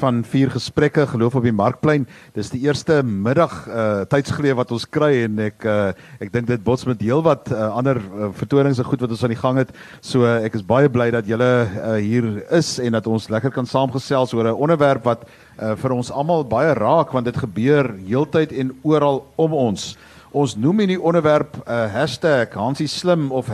[0.00, 2.06] van vier gesprekke geloof op die markplein.
[2.34, 6.64] Dis die eerste middag uh tydsgeleef wat ons kry en ek uh ek dink dit
[6.64, 9.74] bots met heelwat uh, ander uh, vertonings en goed wat ons aan die gang het.
[10.00, 13.52] So uh, ek is baie bly dat julle uh, hier is en dat ons lekker
[13.54, 17.94] kan saamgesels oor 'n onderwerp wat uh, vir ons almal baie raak want dit gebeur
[18.06, 19.94] heeltyd en oral om ons.
[20.34, 23.46] Ons noem in die onderwerp 'n uh, #Hansie slim of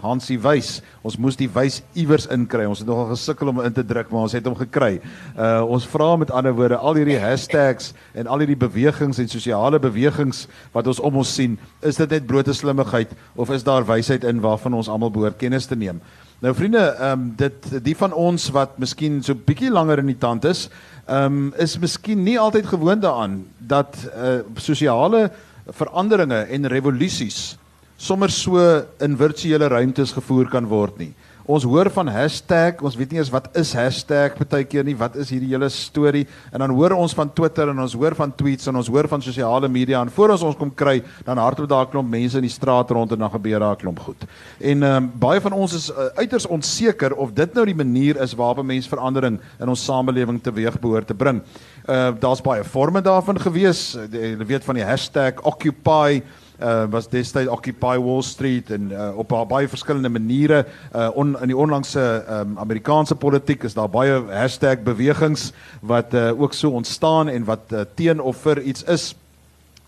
[0.00, 0.80] #Hansie wys.
[1.02, 2.64] Ons moes die wys iewers inkry.
[2.64, 5.00] Ons het nogal gesukkel om in te druk, maar ons het hom gekry.
[5.36, 9.78] Uh ons vra met ander woorde al hierdie hashtags en al hierdie bewegings en sosiale
[9.78, 14.24] bewegings wat ons om ons sien, is dit net blote slimmigheid of is daar wysheid
[14.24, 16.00] in waarvan ons almal behoort kennis te neem?
[16.38, 20.18] Nou vriende, ehm um, dit die van ons wat miskien so bietjie langer in die
[20.18, 20.68] tand is,
[21.06, 25.30] ehm um, is miskien nie altyd gewoond daaraan dat uh sosiale
[25.72, 27.56] veranderinge en revolusies
[27.96, 28.58] sommer so
[29.00, 31.12] in virtuele ruimtes gevoer kan word nie.
[31.44, 35.18] Ons hoor van hashtag, ons weet nie eens wat is hashtag baie keer nie, wat
[35.20, 38.70] is hierdie hele storie en dan hoor ons van Twitter en ons hoor van tweets
[38.70, 41.84] en ons hoor van sosiale media en voor ons ons kom kry, dan hardloop daar
[41.84, 44.24] 'n klomp mense in die straat rond en dan gebeur daar 'n klomp goed.
[44.60, 48.32] En um, baie van ons is uh, uiters onseker of dit nou die manier is
[48.32, 51.42] waarop 'n mens verandering in ons samelewing teweeg behoort te bring.
[51.84, 53.98] Uh daar's baie forme daarvan gewees.
[54.10, 56.22] Jy weet van die hashtag Occupy
[56.60, 61.50] uh, was destyds Occupy Wall Street en uh, op baie verskillende maniere uh, on, in
[61.50, 67.28] die onlangse um, Amerikaanse politiek is daar baie hashtag bewegings wat uh, ook so ontstaan
[67.28, 69.14] en wat uh, teen of vir iets is.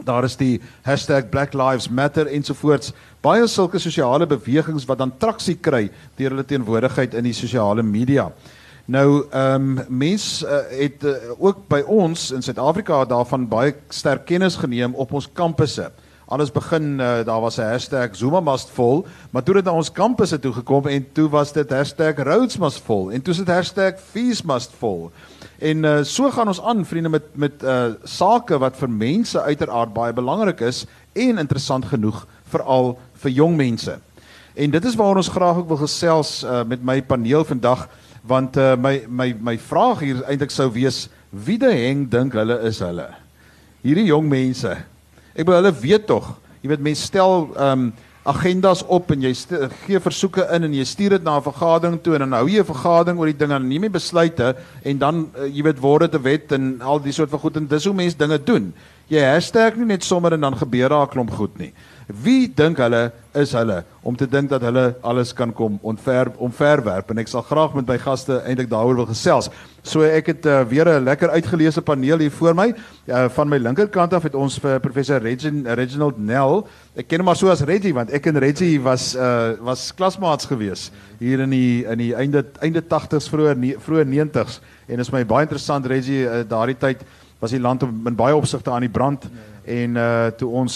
[0.04, 2.92] Daar is die hashtag Black Lives Matter ensovoorts.
[3.24, 8.30] Baie sulke sosiale bewegings wat dan traksie kry deur hulle teenwoordigheid in die sosiale media.
[8.86, 14.28] Nou ehm um, mense uh, het uh, ook by ons in Suid-Afrika daarvan baie sterk
[14.28, 15.90] kennis geneem op ons kampusse.
[16.26, 19.92] Alles begin uh, daar was 'n hashtag Zuma must fall, maar toe het na ons
[19.92, 23.48] kampusse toe gekom en toe was dit hashtag Rhodes must fall en toe is dit
[23.48, 25.10] hashtag Fees must fall.
[25.58, 29.92] En uh, so gaan ons aan vriende met met uh, sake wat vir mense uiteraard
[29.92, 33.98] baie belangrik is en interessant genoeg veral vir jong mense.
[34.54, 37.88] En dit is waar ons graag ook wil gesels uh, met my paneel vandag
[38.22, 42.60] want uh, my my my vraag hier eintlik sou wees wie die heng dink hulle
[42.66, 43.14] is hulle?
[43.82, 44.76] Hierdie jong mense
[45.36, 46.32] Ek bedoel hulle weet tog.
[46.62, 47.88] Jy weet mense stel ehm um,
[48.26, 49.30] agendas op en jy
[49.84, 52.58] gee versoeke in en jy stuur dit na 'n vergadering toe en dan hou jy
[52.58, 56.10] 'n vergadering oor die ding en neem jy besluite en dan uh, jy weet word
[56.10, 58.74] dit 'n wet en al die soort van goed en dis hoe mense dinge doen.
[59.08, 61.72] Jy hashtag nie net sommer en dan gebeur daar 'n klomp goed nie.
[62.06, 67.08] Wie dink hulle is hulle om te dink dat hulle alles kan kom ontver omverwerp
[67.10, 69.48] en ek sal graag met my gaste eintlik daaroor wil gesels.
[69.82, 72.68] So ek het uh, weer 'n lekker uitgeleese paneel hier voor my.
[73.08, 76.68] Uh, van my linkerkant af het ons vir professor Regin, Reginald Nel.
[76.94, 80.46] Ek ken hom maar so as Reggie want ek en Reggie was uh, was klasmaats
[80.46, 85.24] gewees hier in die in die einde einde 80s vroeë vroeë 90s en is my
[85.24, 87.02] baie interessant Reggie uh, daardie tyd
[87.40, 89.24] was die land in baie opsigte aan die brand.
[89.24, 90.74] Ja en uh toe ons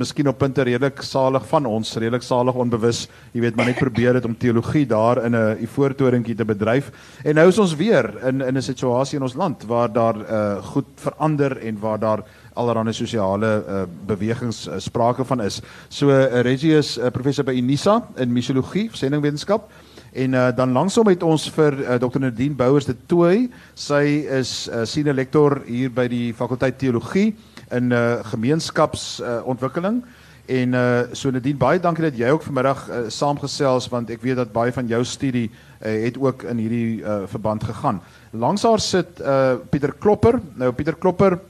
[0.00, 4.16] miskien op punte redelik salig van ons redelik salig onbewus, jy weet maar net probeer
[4.16, 6.90] het om teologie daar in 'n ivoortorentjie te bedryf.
[7.24, 10.62] En nou is ons weer in in 'n situasie in ons land waar daar uh
[10.62, 12.24] goed verander en waar daar
[12.54, 15.60] allerlei sosiale uh, bewegings uh, sprake van is.
[15.88, 19.70] So uh, Reggie is uh, professor by Unisa in misiologie, sendingwetenskap.
[20.12, 23.50] En uh, dan langsom het ons vir uh, Dr Nadine Bouwers de Tooi.
[23.74, 27.34] Sy is 'n uh, senior lektor hier by die fakulteit teologie
[27.70, 30.02] in uh, gemeenskapsontwikkeling.
[30.02, 30.14] Uh,
[30.46, 34.38] en uh, so Nadine, baie dankie dat jy ook vanmiddag uh, saamgesels want ek weet
[34.38, 37.98] dat baie van jou studie uh, het ook in hierdie uh, verband gegaan.
[38.30, 40.38] Langs haar sit uh, Pieter Klopper.
[40.54, 41.40] Nou Pieter Klopper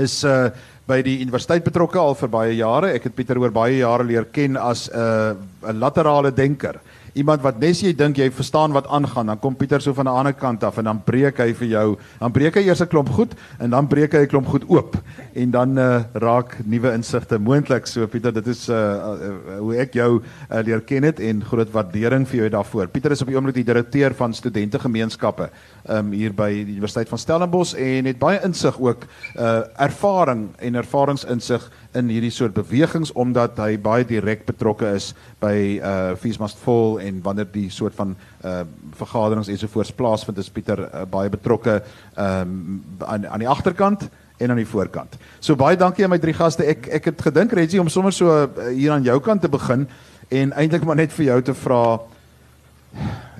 [0.00, 0.48] is uh,
[0.88, 2.94] by die universiteit betrokke al vir baie jare.
[2.96, 6.80] Ek het Pieter oor baie jare leer ken as 'n uh, laterale denker
[7.16, 10.18] iemand wat nes jy dink jy verstaan wat aangaan, dan kom Pieter so van 'n
[10.20, 11.96] ander kant af en dan breek hy vir jou.
[12.20, 14.96] Dan breek hy eers 'n klomp goed en dan breek hy 'n klomp goed oop
[15.34, 17.86] en dan uh, raak nuwe insigte moontlik.
[17.86, 21.70] So Pieter, dit is uh, uh, hoe ek jou uh, leer ken het en groot
[21.72, 22.88] waardering vir jou daarvoor.
[22.88, 25.50] Pieter is op die oomblik die direkteur van studentegemeenskappe
[25.88, 29.06] um, hier by die Universiteit van Stellenbosch en het baie insig ook
[29.36, 35.54] uh, ervaring en ervaringsinsig in hierdie soort bewegings omdat hy baie direk betrokke is by
[35.80, 38.14] uh Fees Must Fall en wanneer die soort van
[38.44, 38.62] uh
[38.96, 41.80] vergaderings ensovoorts plaasvind is Pieter uh, baie betrokke
[42.16, 45.16] um aan aan die agterkant en aan die voorkant.
[45.40, 46.66] So baie dankie aan my drie gaste.
[46.68, 49.86] Ek ek het gedink Reggie om sommer so uh, hier aan jou kant te begin
[50.28, 51.82] en eintlik maar net vir jou te vra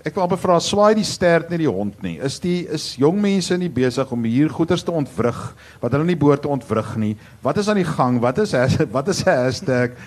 [0.07, 2.15] Ek wil amper vra swaai die stert net die hond nie.
[2.23, 5.39] Is die is jong mense nie besig om hier goeders te ontwrig
[5.83, 7.17] wat hulle nie behoort te ontwrig nie?
[7.43, 8.21] Wat is aan die gang?
[8.23, 8.55] Wat is
[8.97, 9.99] wat is 'n hashtag?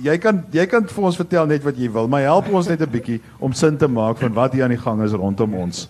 [0.00, 2.80] Jy kan jy kan vir ons vertel net wat jy wil, maar help ons net
[2.80, 5.88] 'n bietjie om sin te maak van wat hier aan die gang is rondom ons.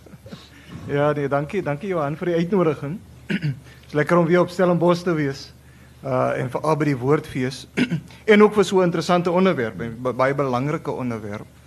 [0.88, 2.98] Ja, nee, dankie, dankie Johan vir die uitnodiging.
[3.82, 5.52] Dit's lekker om weer op Stellenbosch te wees.
[6.02, 7.66] Uh en veral by die Woordfees
[8.32, 9.78] en ook vir so 'n interessante onderwerp,
[10.10, 11.61] baie belangrike onderwerp.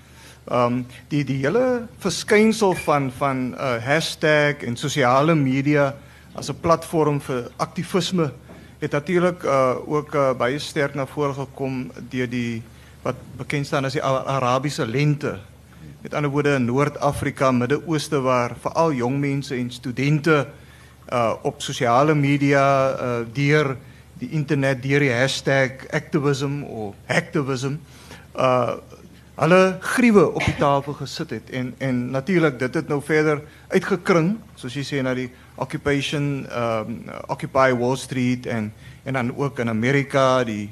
[0.46, 5.96] Um die die hele verskynsel van van uh hashtag en sosiale media
[6.36, 8.32] as 'n platform vir aktivisme
[8.80, 12.62] het natuurlik uh ook uh, baie sterk na vore gekom deur die
[13.02, 15.40] wat bekend staan as die Arabiese lente.
[16.02, 20.48] Met ander woorde in Noord-Afrika, Midde-Ooste waar veral jong mense en studente
[21.12, 23.78] uh op sosiale media uh deur
[24.20, 27.78] die internet deur die hashtag activism of hacktivism
[28.36, 28.78] uh
[29.36, 34.36] hulle gruwe op die tafel gesit het en en natuurlik dit het nou verder uitgekring
[34.56, 35.28] soos jy sê na die
[35.60, 38.72] occupation um occupy Wall Street en
[39.04, 40.70] en dan ook in Amerika die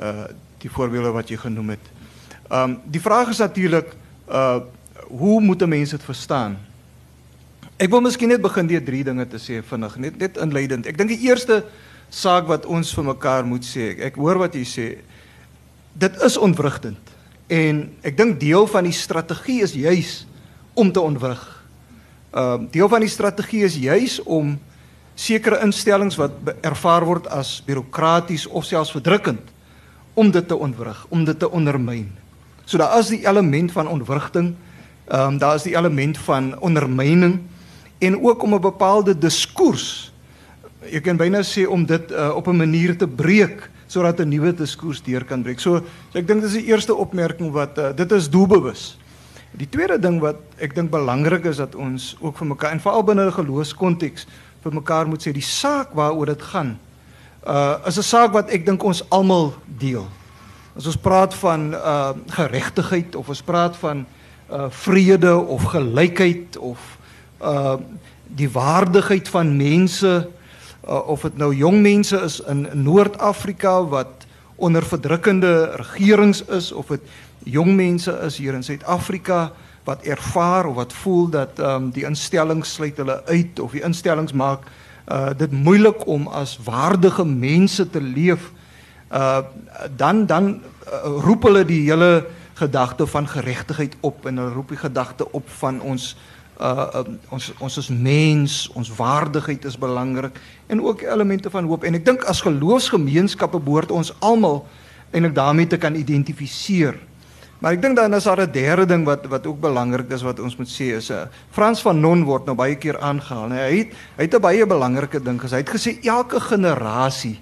[0.00, 0.24] uh
[0.58, 1.90] die voorbeelde wat jy genoem het.
[2.50, 3.92] Um die vraag is natuurlik
[4.28, 4.60] uh
[5.06, 6.56] hoe moet mense dit verstaan?
[7.76, 10.86] Ek wil miskien net begin deur drie dinge te sê vinnig, net net inleidend.
[10.86, 11.64] Ek dink die eerste
[12.08, 14.86] saak wat ons vir mekaar moet sê, ek, ek hoor wat jy sê,
[15.92, 17.15] dit is ontwrigtend.
[17.46, 20.26] En ek dink deel van die strategie is juis
[20.74, 21.42] om te ontwrig.
[22.30, 24.58] Ehm uh, deel van die strategie is juis om
[25.14, 29.54] sekere instellings wat ervaar word as bureaukraties of selfs verdrukkend
[30.14, 32.10] om dit te ontwrig, om dit te ondermyn.
[32.64, 34.54] So daar is die element van ontwrigting
[35.06, 37.40] Ehm um, daar is die element van ondermyning
[37.98, 40.12] en ook om 'n bepaalde diskurs
[40.90, 44.52] jy kan byna sê om dit uh, op 'n manier te breek sodat 'n nuwe
[44.54, 45.60] diskurs deur kan breek.
[45.60, 45.78] So,
[46.12, 48.98] so ek dink dis die eerste opmerking wat uh, dit is doelbewus.
[49.56, 53.02] Die tweede ding wat ek dink belangrik is dat ons ook vir mekaar en veral
[53.02, 54.26] binne 'n geloofskonteks
[54.62, 56.78] vir mekaar moet sê die saak waaroor dit gaan
[57.46, 60.06] uh is 'n saak wat ek dink ons almal deel.
[60.76, 64.06] As ons praat van uh geregtigheid of ons praat van
[64.50, 66.98] uh vrede of gelykheid of
[67.40, 67.76] uh
[68.26, 70.28] die waardigheid van mense
[70.88, 76.86] uh, of dit nou jong mense is in Noord-Afrika wat onder verdrukkende regerings is of
[76.86, 77.02] dit
[77.44, 79.52] jong mense is hier in Suid-Afrika
[79.84, 84.32] wat ervaar of wat voel dat um, die instellings sluit hulle uit of die instellings
[84.32, 84.66] maak
[85.06, 88.50] uh, dit moeilik om as waardige mense te leef.
[89.12, 89.44] Uh,
[89.96, 92.26] dan dan uh, roep hulle die hele
[92.58, 97.52] gedagte van geregtigheid op en hulle roep die gedagte op van ons uh um, ons
[97.60, 102.24] ons is mens, ons waardigheid is belangrik en ook elemente van hoop en ek dink
[102.24, 104.64] as geloofsgemeenskappe behoort ons almal
[105.12, 106.96] eintlik daarmee te kan identifiseer.
[107.58, 110.40] Maar ek dink dan is daar 'n derde ding wat wat ook belangrik is wat
[110.40, 113.50] ons moet sê is 'n uh, Frans van Non word nou baie keer aangehaal.
[113.50, 115.50] Hy het hy het 'n baie belangrike ding gesê.
[115.50, 117.40] Hy het gesê elke generasie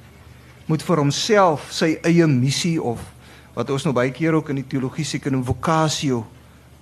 [0.67, 3.00] moet vir homself sy eie missie of
[3.55, 6.26] wat ons nou baie keer ook in die teologie seker noem vokasio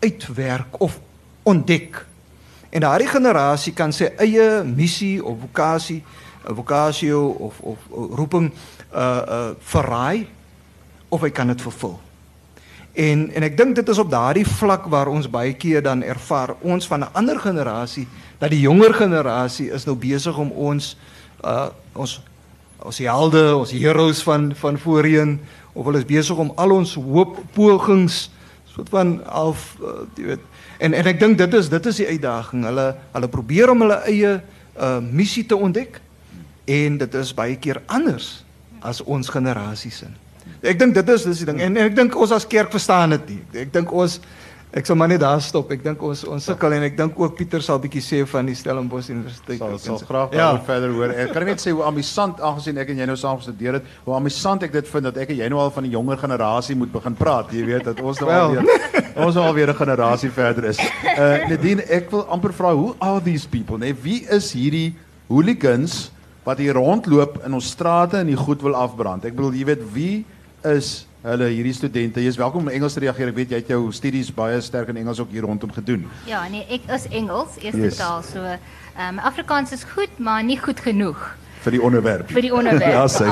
[0.00, 1.00] uitwerk of
[1.42, 2.11] ontdek.
[2.72, 6.00] En daardie generasie kan sy eie missie of vokasie,
[6.42, 8.48] vokasio of of roeping
[8.94, 10.26] uh uh verraai
[11.08, 11.98] of hy kan dit vervul.
[12.92, 16.54] En en ek dink dit is op daardie vlak waar ons baie keer dan ervaar
[16.60, 18.08] ons van 'n ander generasie
[18.38, 20.96] dat die jonger generasie is nou besig om ons
[21.44, 22.20] uh ons
[22.82, 25.40] ons helde, ons heroes van van voorheen
[25.72, 28.30] of hulle is besig om al ons hoop pogings
[28.64, 30.44] soort van half uh, jy weet
[30.82, 32.66] en en ek dink dit is dit is die uitdaging.
[32.70, 36.00] Hulle hulle probeer om hulle eie uh, missie te ontdek.
[36.66, 38.44] En dit is baie keer anders
[38.82, 40.10] as ons generasie se
[40.62, 41.60] ek dink dit is dis die ding.
[41.62, 43.40] En, en ek dink ons as kerk verstaan dit nie.
[43.64, 44.18] Ek dink ons
[44.72, 45.68] Ek sal maar net daar stop.
[45.74, 48.54] Ek dink ons ons sukkel en ek dink ook Pieter sal bietjie sê van die
[48.56, 49.58] Stellenbosch Universiteit.
[49.60, 50.46] Sal sal graag ja.
[50.64, 51.12] verder hoor.
[51.12, 54.16] Ek kan net sê hoe amusant aangesien ek en jy nou saam gestudeer het, hoe
[54.16, 56.94] amusant ek dit vind dat ek en jy nou al van die jonger generasie moet
[56.94, 57.52] begin praat.
[57.52, 58.72] Jy weet dat ons nou al weer
[59.26, 60.80] ons nou al weer 'n generasie verder is.
[61.18, 63.76] Uh Nadine, ek wil amper vra hoe are these people?
[63.76, 64.96] Nee, wie is hierdie
[65.28, 66.10] hooligans
[66.48, 69.28] wat hier rondloop in ons strate en die goed wil afbrand?
[69.28, 70.24] Ek bedoel, jy weet wie
[70.64, 72.22] is hulle hierdie studente.
[72.22, 73.30] Jy is welkom om Engels te reageer.
[73.30, 76.08] Ek weet jy het jou studies baie sterk in Engels ook hier rondom gedoen.
[76.26, 78.00] Ja, nee, ek is Engels, eerste yes.
[78.00, 78.26] taal.
[78.26, 81.30] So, ehm um, Afrikaans is goed, maar nie goed genoeg
[81.62, 82.28] vir die onderwerp.
[82.32, 82.96] Vir die onderwerp.
[82.98, 83.30] ja, sê.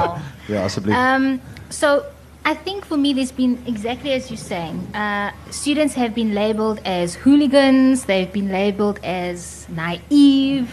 [0.50, 0.96] Ja, asseblief.
[0.96, 2.00] Ehm um, so
[2.46, 4.80] I think for me, there's been exactly as you're saying.
[4.94, 8.04] Uh, students have been labeled as hooligans.
[8.04, 10.70] They've been labeled as naive,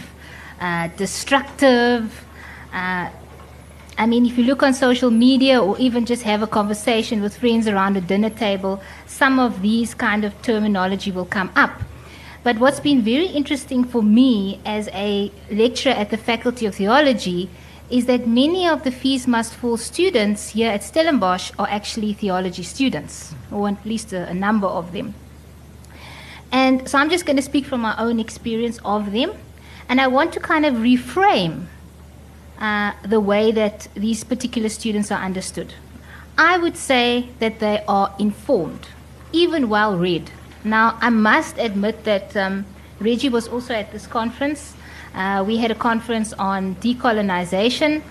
[0.60, 2.24] uh, destructive.
[2.72, 3.10] Uh,
[3.98, 7.36] I mean, if you look on social media or even just have a conversation with
[7.36, 11.82] friends around a dinner table, some of these kind of terminology will come up.
[12.44, 17.50] But what's been very interesting for me as a lecturer at the Faculty of Theology
[17.90, 22.62] is that many of the fees must fall students here at Stellenbosch are actually theology
[22.62, 25.14] students, or at least a, a number of them.
[26.52, 29.32] And so I'm just going to speak from my own experience of them.
[29.88, 31.66] And I want to kind of reframe
[32.60, 35.74] uh, the way that these particular students are understood.
[36.36, 38.88] I would say that they are informed,
[39.32, 40.30] even well read.
[40.64, 42.66] Now, I must admit that um,
[43.00, 44.74] Reggie was also at this conference.
[45.14, 48.02] Uh, we had a conference on decolonization,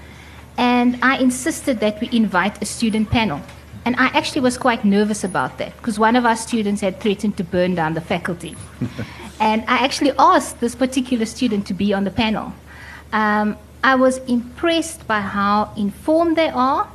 [0.57, 3.41] and I insisted that we invite a student panel.
[3.85, 7.37] And I actually was quite nervous about that because one of our students had threatened
[7.37, 8.57] to burn down the faculty.
[9.39, 12.51] and I actually asked this particular student to be on the panel.
[13.13, 16.91] Um, I was impressed by how informed they are,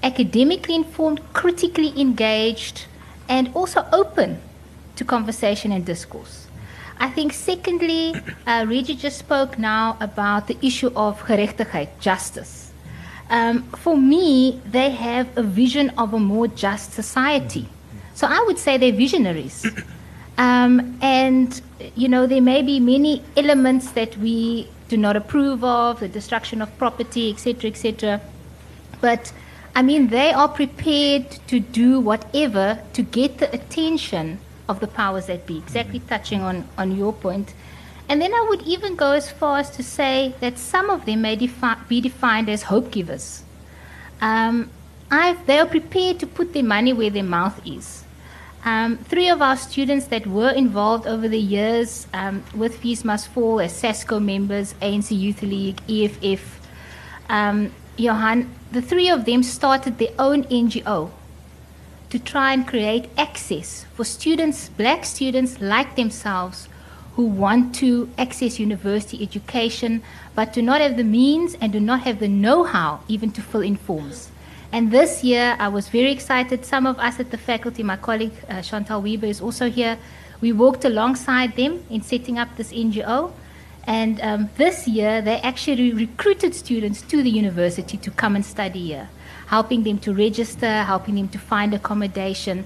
[0.00, 2.86] academically informed, critically engaged,
[3.28, 4.40] and also open
[4.94, 6.46] to conversation and discourse.
[7.00, 8.14] I think, secondly,
[8.46, 12.70] uh, Reggie just spoke now about the issue of gerechtigheid, justice.
[13.28, 17.68] Um, for me, they have a vision of a more just society.
[18.14, 19.66] So I would say they're visionaries.
[20.38, 21.60] Um, and,
[21.96, 26.60] you know, there may be many elements that we do not approve of, the destruction
[26.60, 28.20] of property, etc., etc.
[29.00, 29.32] But,
[29.74, 35.26] I mean, they are prepared to do whatever to get the attention of the powers
[35.26, 37.54] that be, exactly touching on, on your point.
[38.08, 41.22] And then I would even go as far as to say that some of them
[41.22, 43.44] may defi- be defined as hope givers.
[44.20, 44.70] Um,
[45.08, 48.04] I've, they are prepared to put their money where their mouth is.
[48.64, 53.26] Um, three of our students that were involved over the years um, with Fees Must
[53.28, 56.60] Fall as SASCO members, ANC Youth League, EFF,
[57.30, 61.10] um, Johan, the three of them started their own NGO
[62.10, 66.68] to try and create access for students, black students like themselves,
[67.14, 70.02] who want to access university education
[70.34, 73.42] but do not have the means and do not have the know how even to
[73.42, 74.29] fill in forms.
[74.72, 76.64] And this year, I was very excited.
[76.64, 79.98] Some of us at the faculty, my colleague uh, Chantal Weber is also here.
[80.40, 83.32] We worked alongside them in setting up this NGO.
[83.84, 88.86] And um, this year, they actually recruited students to the university to come and study
[88.86, 89.08] here,
[89.48, 92.64] helping them to register, helping them to find accommodation.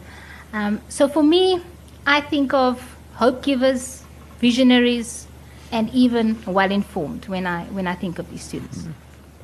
[0.52, 1.62] Um, so for me,
[2.06, 4.02] I think of hope givers,
[4.40, 5.26] visionaries,
[5.73, 8.78] and even well informed when I, when I think of these students.
[8.78, 8.90] Mm-hmm.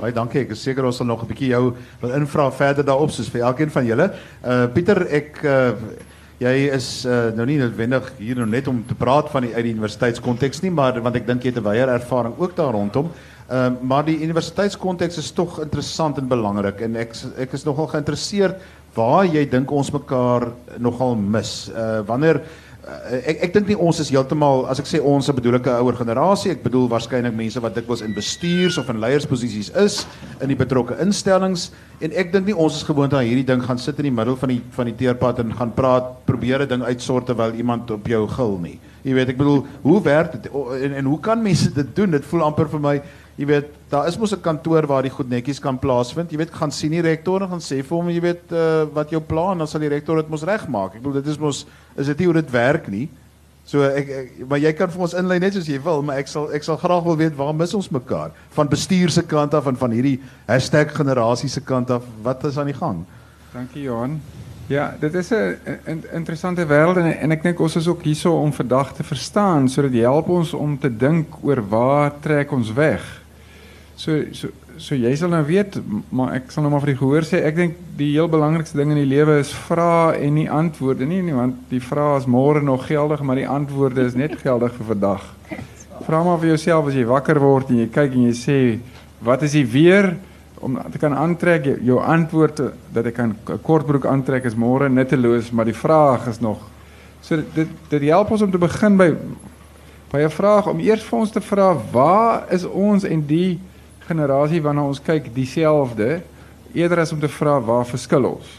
[0.01, 0.47] Baie dankie.
[0.47, 3.43] Ek is seker ons sal nog 'n bietjie jou wil invra verder daarop soos vir
[3.45, 4.07] elkeen van julle.
[4.43, 5.75] Uh Pieter, ek uh
[6.41, 9.65] jy is uh nou nie noodwendig hier nou net om te praat van die uit
[9.65, 13.11] die universiteitskonteks nie, maar want ek dink jy het 'n wyeer ervaring ook daar rondom.
[13.51, 18.57] Uh maar die universiteitskonteks is tog interessant en belangrik en ek ek is nogal geïnteresseerd
[18.95, 21.69] waar jy dink ons mekaar nogal mis.
[21.69, 22.41] Uh wanneer
[22.87, 25.97] uh, ek ek dink nie ons is heeltemal as ek sê ons ek 'n ouer
[25.97, 26.53] generasie.
[26.53, 30.07] Ek bedoel waarskynlik mense wat dikwels in bestuurs of in leiersposisies is
[30.41, 31.71] in die betrokke instellings.
[32.01, 34.37] En ek dink nie ons is gewoond aan hierdie ding gaan sit in die middel
[34.37, 38.07] van die van die teerpad en gaan praat probeer 'n ding uitsort terwyl iemand op
[38.07, 38.79] jou gil nie.
[39.03, 40.53] Jy weet ek bedoel hoe werk dit?
[40.85, 42.11] En en hoe kan mense dit doen?
[42.11, 43.03] Dit voel amper vir my
[43.37, 46.55] jy weet daar is mos 'n kantoor waar die goed netjies kan plaasvind jy weet
[46.55, 49.59] gaan sien die rektor en gaan sê vir hom jy weet uh, wat jou plan
[49.59, 52.27] dan sal die rektor dit mos regmaak ek bedoel dit is mos is dit nie
[52.27, 53.09] hoe dit werk nie.
[53.71, 56.31] So ek, ek maar jy kan vir ons inlei net soos jy wil, maar ek
[56.31, 59.69] sal ek sal graag wil weet waar mis ons mekaar van bestuur se kant af
[59.71, 60.19] en van hierdie
[60.49, 62.03] #generasie se kant af.
[62.23, 63.05] Wat is aan die gang?
[63.53, 64.21] Dankie Johan.
[64.67, 68.53] Ja, dit is 'n interessante wêreld en, en ek dink ons is ook hierso om
[68.53, 73.20] vandag te verstaan sodat dit help ons om te dink oor waar trek ons weg.
[74.01, 74.49] So so
[74.81, 75.75] so jy sal nou weet,
[76.09, 78.95] maar ek sal nou maar vir die gehoor sê, ek dink die heel belangrikste ding
[78.95, 82.63] in die lewe is vra en nie antwoorde nie, nie, want die vrae is môre
[82.65, 85.29] nog geldig, maar die antwoorde is net geldig vir vandag.
[86.07, 88.59] Vra maar vir jouself as jy wakker word en jy kyk en jy sê,
[89.21, 90.15] wat is die weer
[90.65, 92.65] om te kan aantrek jou antwoord
[92.97, 96.65] dat ek kan 'n kortbroek aantrek is môre nutteloos, maar die vraag is nog
[97.21, 99.13] so dit dit help ons om te begin by
[100.11, 103.61] by 'n vraag om eers vir ons te vra waar is ons en die
[104.09, 106.21] generasie waarna ons kyk dieselfde
[106.73, 108.51] eerder as om te vra waar verskil ons.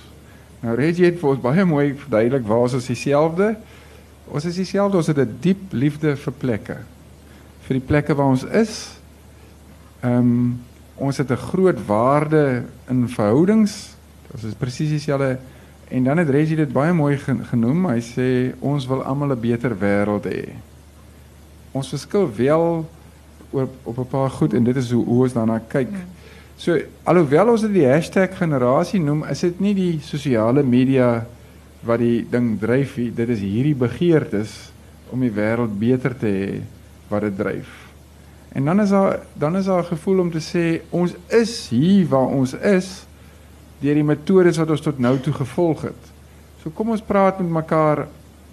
[0.61, 3.55] Nou Reggie het vir ons baie mooi verduidelik waar ons is dieselfde.
[4.31, 6.77] Ons is dieselfde, ons het 'n diep liefde vir plekke.
[7.67, 8.97] Vir die plekke waar ons is.
[10.01, 10.61] Ehm um,
[10.95, 13.95] ons het 'n groot waarde in verhoudings.
[14.33, 15.37] Ons is presies dieselfde
[15.89, 17.17] en dan het Reggie dit baie mooi
[17.49, 17.85] genoem.
[17.85, 20.53] Hy sê ons wil almal 'n beter wêreld hê.
[21.71, 22.85] Ons verskil wel
[23.51, 25.91] op op 'n paar goed en dit is hoe, hoe ons daarna kyk.
[25.91, 26.05] Ja.
[26.55, 31.25] So alhoewel ons dit die hashtag generasie noem, is dit nie die sosiale media
[31.81, 33.09] wat die ding dryf nie.
[33.13, 34.71] Dit is hierdie begeertes
[35.09, 36.59] om die wêreld beter te hê
[37.09, 37.71] wat dit dryf.
[38.53, 42.07] En dan is daar dan is daar 'n gevoel om te sê ons is hier
[42.07, 43.05] waar ons is
[43.79, 46.11] deur die metodes wat ons tot nou toe gevolg het.
[46.61, 48.07] So kom ons praat met mekaar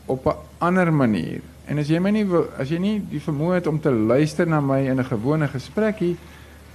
[0.06, 2.24] op 'n ander manier En as jy my nie
[2.56, 6.16] as jy nie die vermoë het om te luister na my in 'n gewone gesprekkie,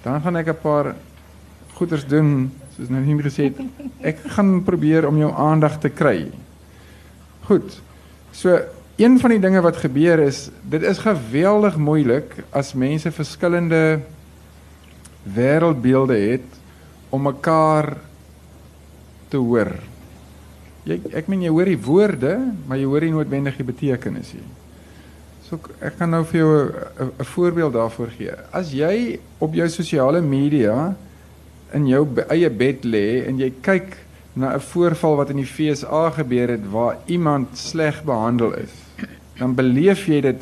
[0.04, 0.96] dan gaan ek 'n paar
[1.74, 3.58] goeders doen, soos nou nie gesê het.
[4.02, 6.32] Ek gaan probeer om jou aandag te kry.
[7.46, 7.82] Goed.
[8.32, 8.60] So
[8.96, 14.00] een van die dinge wat gebeur is, dit is geweldig moeilik as mense verskillende
[15.24, 16.50] wêreldbeelde het
[17.10, 17.98] om mekaar
[19.30, 19.74] te hoor.
[20.84, 22.34] Jy ek meen jy hoor die woorde,
[22.68, 24.63] maar jy hoor nie noodwendig die betekenis nie.
[25.54, 26.54] So ek kan nou vir jou
[27.22, 28.34] 'n voorbeeld daarvoor gee.
[28.52, 30.96] As jy op jou sosiale media
[31.74, 33.98] in jou eie bed lê en jy kyk
[34.34, 38.74] na 'n voorval wat in die FSA gebeur het waar iemand sleg behandel is,
[39.38, 40.42] dan beleef jy dit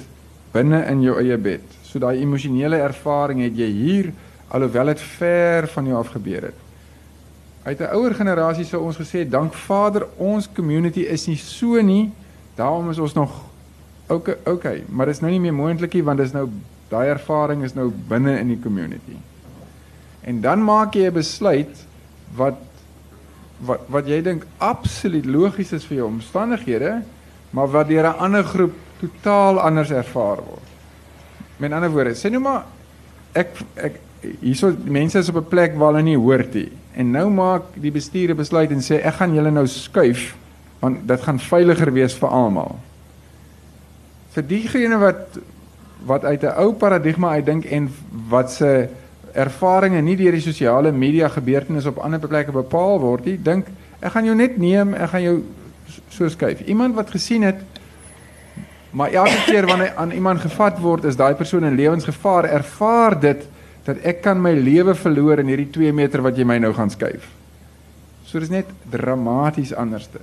[0.53, 1.61] binne in jou eie bed.
[1.83, 4.13] So daai emosionele ervaring het jy hier
[4.47, 6.59] alhoewel dit ver van jou af gebeur het.
[7.63, 12.11] Uit 'n ouer generasie sou ons gesê dank Vader ons community is nie so nie.
[12.55, 13.50] Daarom is ons nog
[14.11, 16.49] okay, okay, maar dit is nou nie meer moontlik nie want dis nou
[16.91, 19.17] daai ervaring is nou binne in die community.
[20.27, 21.85] En dan maak jy 'n besluit
[22.35, 22.59] wat
[23.65, 27.01] wat wat jy dink absoluut logies is vir jou omstandighede,
[27.51, 30.67] maar wat deur 'n ander groep totaal anders ervaar word.
[31.57, 32.65] Met ander woorde, sê nou maar
[33.33, 33.99] ek ek
[34.41, 36.71] hierso mense is op 'n plek waar hulle nie hoort nie.
[36.93, 40.35] En nou maak die bestuur 'n besluit en sê ek gaan julle nou skuif
[40.79, 42.79] want dit gaan veiliger wees vir almal.
[44.35, 45.39] Vir diegene wat
[46.05, 47.89] wat uit 'n ou paradigma uit dink en
[48.29, 48.89] wat se
[49.33, 53.67] ervarings nie deur die sosiale media gebeurtenisse op ander plekke bepaal word nie, dink
[53.99, 55.43] ek gaan jou net neem, ek gaan jou
[56.09, 56.61] so skuif.
[56.61, 57.61] Iemand wat gesien het
[58.91, 63.45] maar elke keer wanneer aan iemand gevat word, is daai persoon in lewensgevaar, ervaar dit
[63.85, 66.89] dat ek kan my lewe verloor in hierdie 2 meter wat jy my nou gaan
[66.89, 67.29] skuif.
[68.25, 70.19] So dis net dramaties anderste.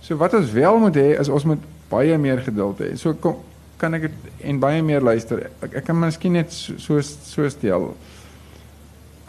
[0.00, 2.96] So wat ons wel moet hê is ons moet baie meer geduld hê.
[2.96, 3.44] So kom
[3.78, 5.46] kan ek dit en baie meer luister.
[5.62, 7.92] Ek, ek kan miskien net so so, so stel.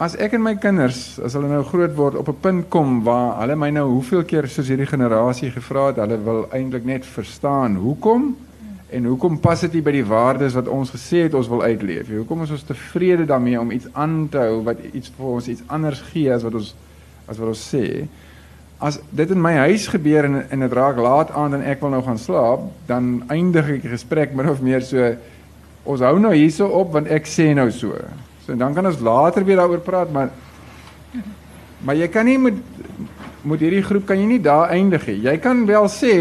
[0.00, 3.40] As ek en my kinders, as hulle nou groot word op 'n punt kom waar
[3.42, 7.76] hulle my nou hoeveel keer soos hierdie generasie gevra het, hulle wil eintlik net verstaan
[7.76, 8.34] hoekom
[8.90, 12.08] en hoekom pas dit nie by die waardes wat ons gesê het ons wil uitleef
[12.08, 12.16] nie.
[12.16, 15.62] Hoekom is ons tevrede daarmee om iets aan te hou wat iets vir ons iets
[15.66, 16.74] anders gee as wat ons
[17.28, 18.08] as wat ons sê?
[18.80, 21.92] As dit in my huis gebeur en en dit raak laat aand en ek wil
[21.92, 25.10] nou gaan slaap, dan eindig ek die gesprek min of meer so
[25.84, 27.96] ons hou nou hierso op want ek sê nou so.
[28.46, 30.32] So dan kan ons later weer daaroor praat, maar
[31.84, 32.56] maar jy kan nie met
[33.44, 35.20] met hierdie groep kan jy nie daar eindig nie.
[35.24, 36.14] Jy kan wel sê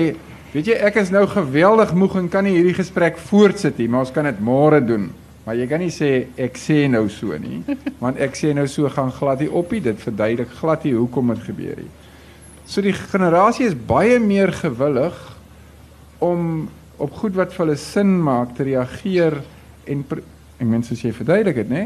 [0.49, 4.07] Weet jy, ek is nou geweldig moeg en kan nie hierdie gesprek voortsit nie, maar
[4.07, 5.03] ons kan dit môre doen.
[5.45, 6.09] Maar jy kan nie sê
[6.41, 7.59] ek sê nou so nie,
[8.01, 9.83] want ek sê nou so gaan glad nie op nie.
[9.85, 11.91] Dit verduidelik glad nie hoekom dit gebeur nie.
[12.69, 15.15] So die generasie is baie meer gewillig
[16.21, 16.67] om
[17.01, 19.39] op goed wat vir hulle sin maak te reageer
[19.89, 20.03] en
[20.59, 21.83] en mense sê verduidelik dit, nê?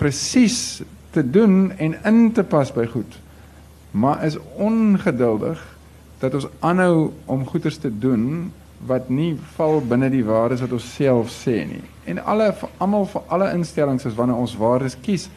[0.00, 0.80] Presies
[1.12, 3.18] te doen en in te pas by goed.
[3.92, 5.60] Maar is ongeduldig
[6.18, 8.48] dat ons aanhou om goeders te doen
[8.88, 11.84] wat nie val binne die waardes wat ons self sê nie.
[12.10, 12.48] En alle
[12.80, 15.28] almal vir alle instellings is wanneer ons waardes kies,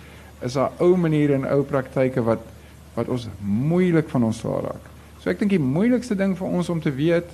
[0.41, 2.47] is daar ou maniere en ou praktyke wat
[2.95, 4.89] wat ons moeilik van ons swaar raak.
[5.21, 7.29] So ek dink die moeilikste ding vir ons om te weet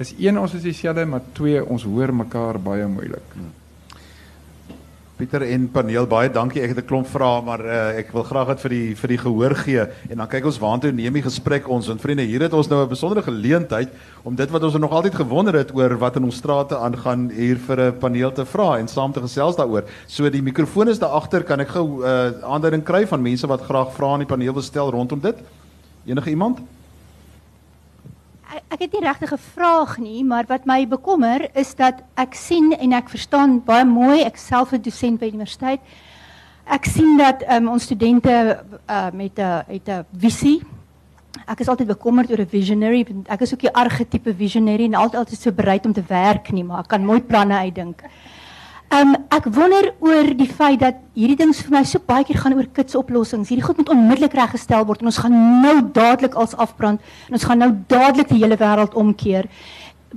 [0.00, 3.34] is een ons is dieselfde, maar twee ons hoor mekaar baie moeilik.
[3.34, 3.50] Hmm.
[5.20, 6.62] Pieter en paneel baie dankie.
[6.64, 9.18] Ek het 'n klomp vrae, maar uh, ek wil graag dit vir die vir die
[9.18, 11.90] gehoor gee en dan kyk ons waantoe neem die gesprek ons.
[11.92, 13.92] En vriende, hier het ons nou 'n besondere geleentheid
[14.24, 17.58] om dit wat ons nog altyd gewonder het oor wat in ons strate aangaan hier
[17.58, 19.84] vir 'n paneel te vra en saam te gesels daaroor.
[20.06, 21.44] So die mikrofoon is daar agter.
[21.44, 24.52] Kan ek gou 'n uh, aanduiding kry van mense wat graag vrae aan die paneel
[24.52, 25.36] wil stel rondom dit?
[26.06, 26.60] Enige iemand?
[28.50, 32.72] Ek het nie regtig 'n vraag nie, maar wat my bekommer is dat ek sien
[32.72, 35.80] en ek verstaan baie mooi, ek self 'n dosent by die universiteit.
[36.64, 40.62] Ek sien dat um, ons studente uh, met 'n het 'n visie.
[41.46, 43.06] Ek is altyd bekommerd oor 'n visionary.
[43.26, 46.64] Ek is ook 'n argetipe visionary en altyd altyd so bereid om te werk nie,
[46.64, 48.02] maar kan mooi planne uitdink.
[48.90, 52.56] Um ek wonder oor die feit dat hierdie dings vir my so baie keer gaan
[52.58, 53.52] oor kitsoplossings.
[53.52, 56.98] Hierdie goed moet onmiddellik reggestel word en ons gaan nou dadelik als afbrand
[57.28, 59.46] en ons gaan nou dadelik die hele wêreld omkeer.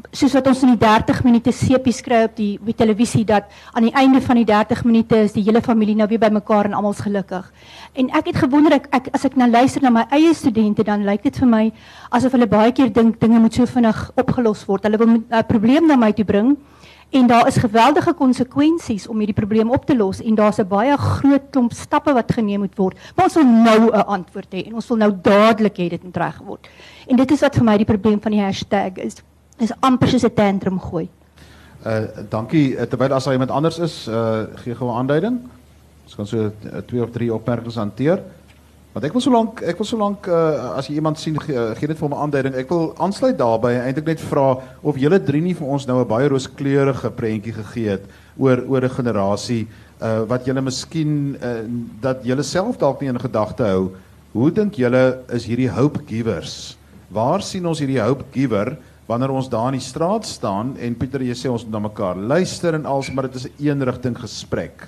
[0.09, 3.91] Soos wat ons in die 30 minute sepies kry op die op televisie dat aan
[3.91, 7.05] die einde van die 30 minute is die hele familie nou weer bymekaar en almal's
[7.05, 7.45] gelukkig.
[7.93, 11.05] En ek het gewonder ek, ek as ek nou luister na my eie studente dan
[11.05, 11.63] lyk dit vir my
[12.09, 14.89] asof hulle baie keer dink dinge moet so vinnig opgelos word.
[14.89, 16.57] Hulle wil 'n probleem na my toe bring
[17.13, 20.97] En daar is geweldige konsekwensies om hierdie probleem op te los en daar's 'n baie
[20.97, 22.97] groot klomp stappe wat geneem moet word.
[23.15, 26.17] Maar ons wil nou 'n antwoord hê en ons wil nou dadelik hê dit moet
[26.17, 26.67] reg word.
[27.07, 29.15] En dit is wat vir my die probleem van die hashtag is.
[29.57, 31.09] Is amper soos 'n tantrum gooi.
[31.85, 32.75] Uh dankie.
[32.75, 35.39] Uh, terwyl as daar iemand anders is, uh gee gou 'n aanduiding.
[36.03, 38.23] Ons kan so uh, twee of drie opmerkings hanteer.
[38.93, 41.57] Want ek wil so lank ek wil so lank uh, as jy iemand sien gee,
[41.79, 42.53] gee dit vir my aanduiding.
[42.61, 45.97] Ek wil aansluit daarbey en eintlik net vra of julle drie nie vir ons nou
[46.03, 48.05] 'n baie rooskleurige prentjie gegee het
[48.37, 51.65] oor oor 'n generasie uh wat julle miskien uh,
[52.05, 53.91] dat julle self dalk nie in gedagte hou.
[54.33, 56.77] Hoe dink julle is hierdie hope givers?
[57.09, 58.77] Waar sien ons hierdie hope giver?
[59.05, 62.15] wanneer ons daar in die straat staan en Pieter jy sê ons moet na mekaar
[62.15, 64.87] luister en als maar dit is 'n een eenrigting gesprek.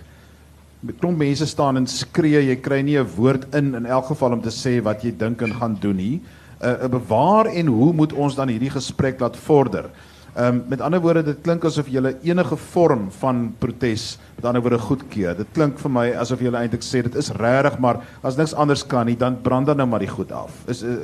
[0.86, 4.34] Met klomp mense staan en skree, jy kry nie 'n woord in in elk geval
[4.34, 6.22] om te sê wat jy dink en gaan doen nie.
[6.62, 9.90] 'n uh, bewaar en hoe moet ons dan hierdie gesprek laat vorder?
[10.36, 14.62] Ehm um, met ander woorde dit klink asof jy enige vorm van protes met ander
[14.62, 15.36] woorde goedkeur.
[15.38, 18.84] Dit klink vir my asof jy eintlik sê dit is regtig maar as niks anders
[18.84, 20.52] kan nie dan brand dan nou maar die goed af.
[20.68, 20.98] Is uh,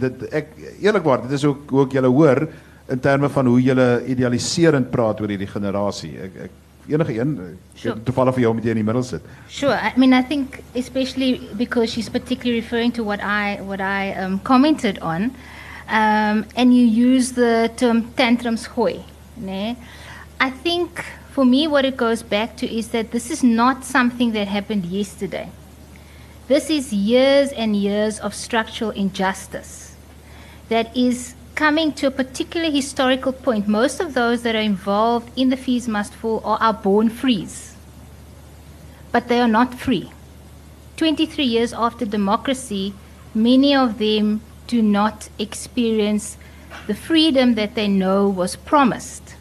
[0.00, 0.48] dit ek
[0.80, 2.48] eerlikwaar dit is ook hoe ek julle hoor
[2.88, 6.14] in terme van hoe julle idealiserend praat oor hierdie generasie.
[6.22, 6.50] Ek ek
[6.88, 8.02] enige een sure.
[8.02, 9.22] toevallig vir jou met jy in die middel sit.
[9.48, 9.74] Sure.
[9.74, 14.40] I mean I think especially because she's particularly referring to what I what I um
[14.42, 15.32] commented on.
[15.88, 19.04] um, and you use the term tantrums hoy.
[19.36, 19.76] Ne?
[20.40, 24.32] I think for me, what it goes back to is that this is not something
[24.32, 25.50] that happened yesterday.
[26.48, 29.96] This is years and years of structural injustice
[30.68, 33.66] that is coming to a particular historical point.
[33.66, 37.74] Most of those that are involved in the fees must fall or are born frees,
[39.10, 40.12] but they are not free.
[40.98, 42.92] 23 years after democracy,
[43.34, 46.36] many of them do not experience
[46.86, 49.34] the freedom that they know was promised.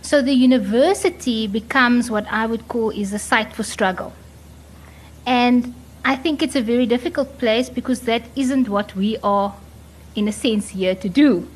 [0.00, 4.14] So the university becomes what I would call is a site for struggle.
[5.26, 9.54] And I think it's a very difficult place because that isn't what we are,
[10.14, 11.48] in a sense, here to do.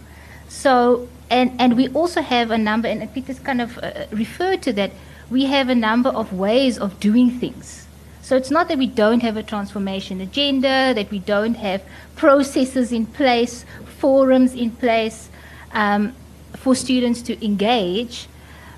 [0.48, 4.72] So, and, and we also have a number, and Peter's kind of uh, referred to
[4.74, 4.92] that,
[5.30, 7.86] we have a number of ways of doing things.
[8.22, 11.82] So it's not that we don't have a transformation agenda, that we don't have
[12.16, 13.64] processes in place,
[13.98, 15.28] forums in place
[15.72, 16.14] um,
[16.54, 18.28] for students to engage,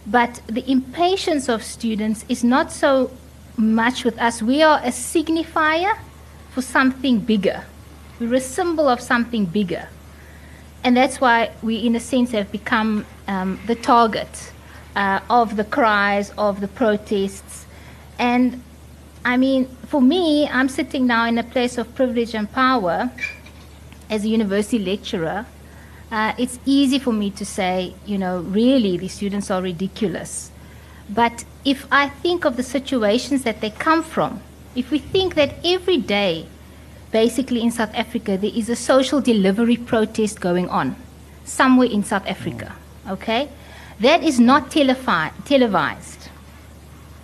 [0.06, 3.10] but the impatience of students is not so
[3.56, 4.42] much with us.
[4.42, 5.96] We are a signifier
[6.50, 7.64] for something bigger.
[8.20, 9.88] We're a symbol of something bigger.
[10.84, 14.52] And that's why we, in a sense, have become um, the target
[14.96, 17.66] uh, of the cries, of the protests.
[18.18, 18.62] And
[19.24, 23.10] I mean, for me, I'm sitting now in a place of privilege and power
[24.10, 25.46] as a university lecturer.
[26.10, 30.50] Uh, it's easy for me to say, you know, really, these students are ridiculous.
[31.10, 34.40] But if I think of the situations that they come from,
[34.74, 36.46] if we think that every day,
[37.10, 40.96] basically in South Africa, there is a social delivery protest going on
[41.44, 42.74] somewhere in South Africa,
[43.08, 43.48] okay?
[44.00, 46.28] That is not telefi- televised.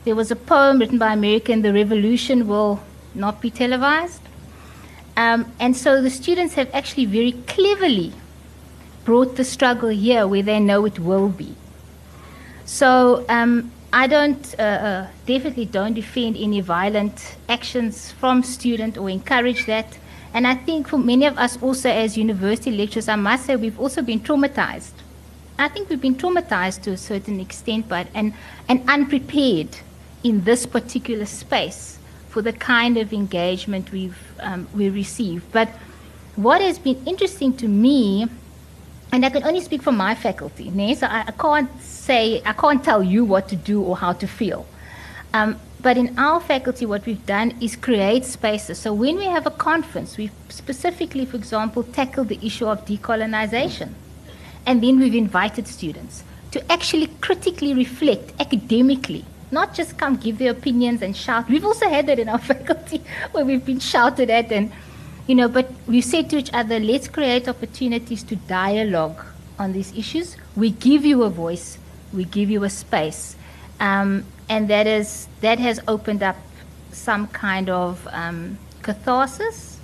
[0.05, 2.83] There was a poem written by American, The Revolution Will
[3.14, 4.20] Not Be Televised.
[5.16, 8.12] Um, and so the students have actually very cleverly
[9.05, 11.55] brought the struggle here where they know it will be.
[12.64, 19.09] So um, I don't, uh, uh, definitely don't defend any violent actions from students or
[19.09, 19.87] encourage that.
[20.35, 23.78] And I think for many of us also as university lecturers, I must say we've
[23.78, 24.94] also been traumatized.
[25.61, 28.35] I think we've been traumatized to a certain extent, but and,
[28.68, 29.68] and unprepared
[30.24, 35.44] in this particular space for the kind of engagement we've um, we receive.
[35.52, 35.68] But
[36.35, 38.26] what has been interesting to me,
[39.14, 42.83] and I can only speak for my faculty, so I, I, can't say I can't
[42.83, 44.66] tell you what to do or how to feel.
[45.33, 48.77] Um, but in our faculty, what we've done is create spaces.
[48.79, 53.92] So when we have a conference, we've specifically, for example, tackled the issue of decolonization.
[54.66, 60.50] And then we've invited students to actually critically reflect academically not just come give their
[60.50, 61.48] opinions and shout.
[61.48, 63.00] We've also had that in our faculty
[63.31, 64.72] where we've been shouted at and,
[65.27, 69.25] you know, but we've said to each other, let's create opportunities to dialogue
[69.59, 70.37] on these issues.
[70.55, 71.79] We give you a voice,
[72.13, 73.37] we give you a space.
[73.81, 76.37] Um, and that, is, that has opened up
[76.93, 79.79] some kind of um, catharsis.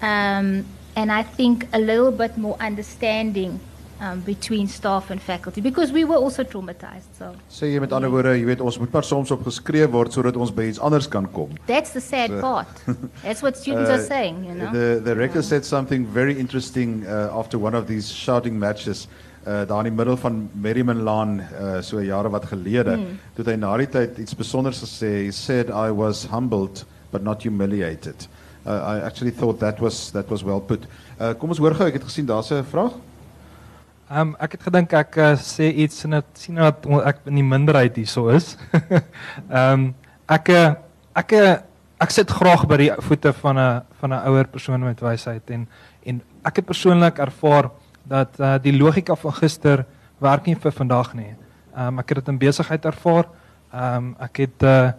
[0.00, 0.64] Um,
[0.96, 3.60] and I think a little bit more understanding
[4.00, 7.10] um, between staff and faculty because we were also traumatized.
[7.18, 7.34] So.
[7.50, 10.52] Sê jy met ander woorde, jy weet ons moet maar soms opgeskreef word sodat ons
[10.54, 11.52] by iets anders kan kom.
[11.66, 12.82] That's the sad so, part.
[13.26, 14.72] That's what students uh, are saying, you know.
[14.72, 15.50] The the rector yeah.
[15.50, 19.06] said something very interesting uh, after one of these shouting matches.
[19.44, 23.18] Uh, daar in die middel van Merriman Lane uh, so jare wat gelede mm.
[23.36, 27.44] toe hy na die tyd iets spesonders gesê he said I was humbled but not
[27.44, 28.24] humiliated.
[28.64, 30.86] Uh, I actually thought that was that was well put.
[31.20, 32.96] Uh, kom ons hoor gou ek het gesien daar's 'n vraag.
[34.14, 37.40] Ehm um, ek het gedink ek uh, sê iets en dit sien dat ek in
[37.40, 38.52] die minderheid hierso is.
[39.50, 39.86] Ehm um,
[40.30, 40.68] ek eh,
[41.18, 41.64] ek ek
[42.06, 45.66] ek sit graag by die voete van 'n van 'n ouer persoon met wysheid en
[46.06, 47.70] en ek het persoonlik ervaar
[48.06, 49.84] dat uh, die logika van gister
[50.20, 51.34] werk nie vir vandag nie.
[51.74, 53.26] Ehm um, ek het dit in besigheid ervaar.
[53.72, 54.92] Ehm um, ek het uh,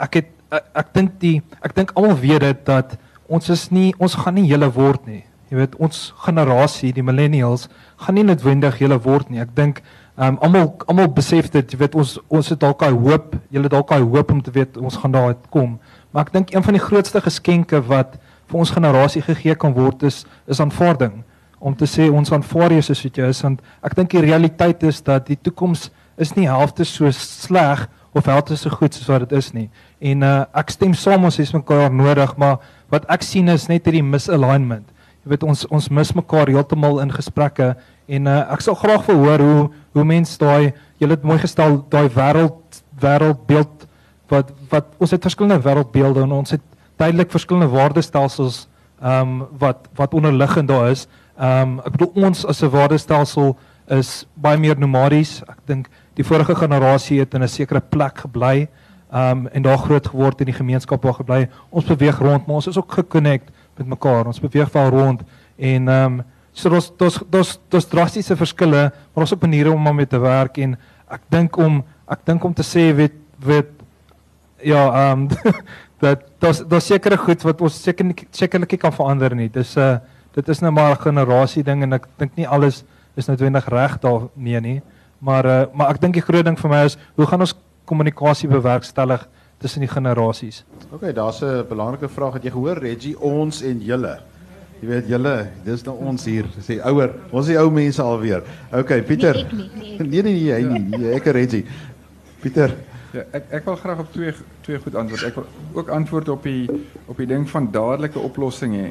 [0.00, 2.96] ek het ek, ek dink die ek dink almal weet dit dat
[3.28, 5.24] ons is nie ons gaan nie hele word nie.
[5.50, 7.68] Jy weet ons generasie, die millennials,
[8.02, 9.40] gaan nie noodwendig hele word nie.
[9.44, 9.82] Ek dink
[10.16, 13.68] ehm um, almal almal besef dit, jy weet ons ons het dalk daai hoop, het
[13.70, 15.76] dalk daai hoop om te weet ons gaan daar uitkom.
[16.10, 18.16] Maar ek dink een van die grootste geskenke wat
[18.48, 21.20] vir ons generasie gegee kan word is is aanvaarding.
[21.58, 24.82] Om te sê ons aanvaar jou soos wat jy is want ek dink die realiteit
[24.88, 29.28] is dat die toekoms is nie helfte so sleg of helfte so goed soos wat
[29.28, 29.68] dit is nie.
[30.00, 33.84] En uh, ek stem saam ons het mekaar nodig, maar wat ek sien is net
[33.84, 34.88] hierdie misalignment.
[35.26, 37.72] Jy weet ons ons mis mekaar heeltemal in gesprekke
[38.06, 39.62] en uh, ek sal graag wil hoor hoe
[39.98, 40.70] hoe mense daai
[41.02, 43.88] jy het mooi gestel daai wêreld wêreldbeeld
[44.30, 46.62] wat wat ons het verskillende wêreldbeelde en ons het
[47.02, 48.68] duidelik verskillende waardestelsels
[49.02, 51.08] ehm um, wat wat onderliggend daar is.
[51.34, 53.56] Ehm um, ek bedoel ons as 'n waardestelsel
[53.98, 55.42] is baie meer nomadies.
[55.50, 58.68] Ek dink die vorige generasie het in 'n sekere plek gebly
[59.10, 61.48] ehm um, en daar groot geword in die gemeenskap waar gebly.
[61.70, 64.26] Ons beweeg rond, maar ons is ook gekonnekt met mekaar.
[64.26, 65.22] Ons beweeg wel rond
[65.56, 69.94] en ehm um, so daar's daar's daar's daar's drastiese verskille, maar ons op maniere om
[69.94, 70.76] mee te werk en
[71.08, 73.72] ek dink om ek dink om te sê weet weet
[74.62, 75.28] ja, ehm um,
[76.02, 79.48] dat daar's daar's sekere goed wat ons seker sekerlik kan verander nie.
[79.48, 79.98] Dis 'n uh,
[80.36, 82.84] dit is nou maar 'n generasie ding en ek dink nie alles
[83.16, 84.82] is noodwendig reg daarmee nie.
[85.18, 88.48] Maar uh, maar ek dink die groot ding vir my is hoe gaan ons kommunikasie
[88.48, 89.28] bewerkstellig
[89.58, 90.64] tussen die generasies?
[90.90, 94.20] OK, daar's 'n belangrike vraag wat jy gehoor Reggie, ons en julle.
[94.80, 98.42] Jy weet julle, dis nou ons hier, sê ouer, ons is die ou mense alweer.
[98.72, 99.34] OK, Pieter.
[99.34, 100.22] Nee, ek nie, nee.
[100.22, 101.64] nee nee nee, nee, nee ek Reggie.
[102.40, 102.74] Pieter.
[103.16, 104.32] Ja, ek ek wil graag op twee
[104.66, 105.22] twee goed antwoord.
[105.22, 105.46] Ek wil
[105.80, 106.66] ook antwoord op die
[107.06, 108.90] op die ding van dadelike oplossings hê.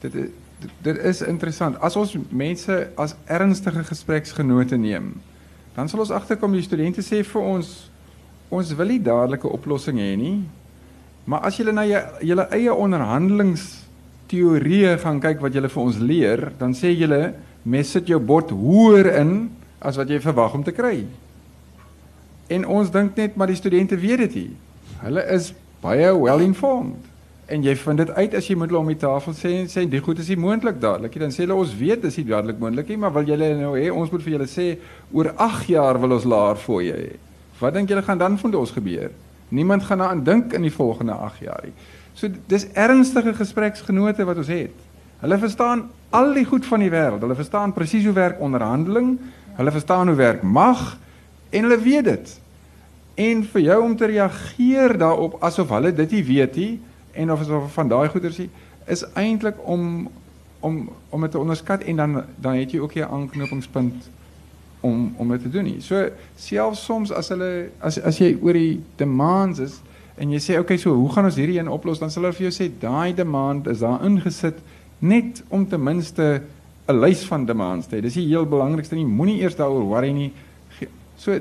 [0.00, 0.30] Dit, dit
[0.82, 1.76] dit is interessant.
[1.84, 5.12] As ons mense as ernstige gespreksgenote neem,
[5.76, 7.87] dan sal ons agterkom die studente sê vir ons
[8.50, 10.38] ons wil nie dadelike oplossing hê nie.
[11.28, 13.66] Maar as jy na julle eie onderhandelings
[14.28, 17.34] teorieë gaan kyk wat julle vir ons leer, dan sê julle
[17.68, 19.34] mes sit jou bot hoër in
[19.84, 21.02] as wat jy verwag om te kry.
[22.48, 24.50] En ons dink net maar die studente weet dit nie.
[25.02, 25.52] Hulle is
[25.84, 27.04] baie well informed.
[27.48, 29.86] En jy vind dit uit as jy met hulle om die tafel sê en sê
[29.88, 31.26] die goed is nie moontlik dadelik nie.
[31.26, 33.88] Dan sê hulle ons weet dis nie dadelik moontlik nie, maar wil julle nou hê
[33.92, 34.68] ons moet vir julle sê
[35.12, 37.16] oor 8 jaar wil ons laer jou hê.
[37.58, 39.10] Wat dink julle gaan dan van ons gebeur?
[39.48, 41.72] Niemand gaan daaraan dink in die volgende 8 jaar nie.
[42.14, 44.74] So dis ernstige gespreksgenote wat ons het.
[45.18, 47.20] Hulle verstaan al die goed van die wêreld.
[47.20, 49.16] Hulle verstaan presies hoe werk onderhandeling.
[49.56, 50.98] Hulle verstaan hoe werk mag.
[51.50, 52.40] En hulle weet dit.
[53.14, 56.72] En vir jou om te reageer daarop asof hulle dit nie weet nie
[57.18, 58.50] en of asof van daai goeters nie
[58.86, 60.08] is eintlik om
[60.60, 64.10] om om dit te onderskat en dan dan het jy ook 'n aanknopingspunt
[64.80, 65.80] om om dit te doen nie.
[65.80, 69.80] So selfs soms as hulle as as jy oor die demands is
[70.18, 72.48] en jy sê okay so hoe gaan ons hierdie een oplos dan sal hulle vir
[72.48, 74.58] jou sê daai demand is daar ingesit
[74.98, 76.42] net om ten minste
[76.88, 78.00] 'n lys van demands te hê.
[78.00, 79.04] Dis die heel belangrikste nie.
[79.04, 80.32] Moenie eers daaroor worry nie.
[81.16, 81.38] So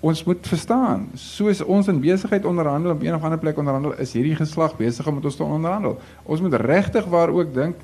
[0.00, 4.14] ons moet verstaan, soos ons in besigheid onderhandel op een of ander plek onderhandel, is
[4.16, 5.98] hierdie geslag besig om met ons te onderhandel.
[6.24, 7.76] Ons moet regtig waar ook dink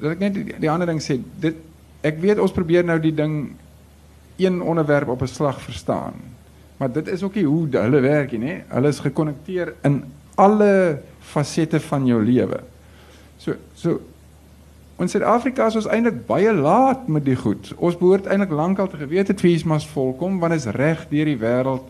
[0.00, 1.56] dat ek net die, die ander ding sê, dit
[2.00, 3.56] ek weet ons probeer nou die ding
[4.40, 6.14] een onderwerp op 'n slag verstaan.
[6.76, 8.60] Maar dit is ook nie hoe hulle werk nie, hè.
[8.68, 12.60] Hulle is gekonnekteer in alle fasette van jou lewe.
[13.36, 14.00] So so
[15.00, 17.70] In Suid-Afrika is ons eintlik baie laat met die goed.
[17.80, 21.86] Ons behoort eintlik lankal te geweet het feesmas volkom want is reg deur die wêreld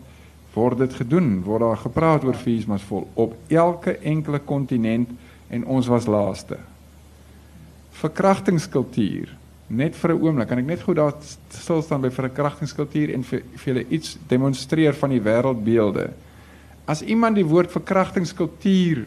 [0.53, 5.11] word dit gedoen, word daar gepraat oor feesmas vol op elke enkele kontinent
[5.51, 6.55] en ons was laaste.
[7.99, 9.35] Verkrachtingskultuur.
[9.71, 11.13] Net vir 'n oomblik, kan ek net goed daar
[11.49, 16.11] stil staan by verkrachtingskultuur en vir, vir julle iets demonstreer van die wêreldbeelde.
[16.85, 19.05] As iemand die woord verkrachtingskultuur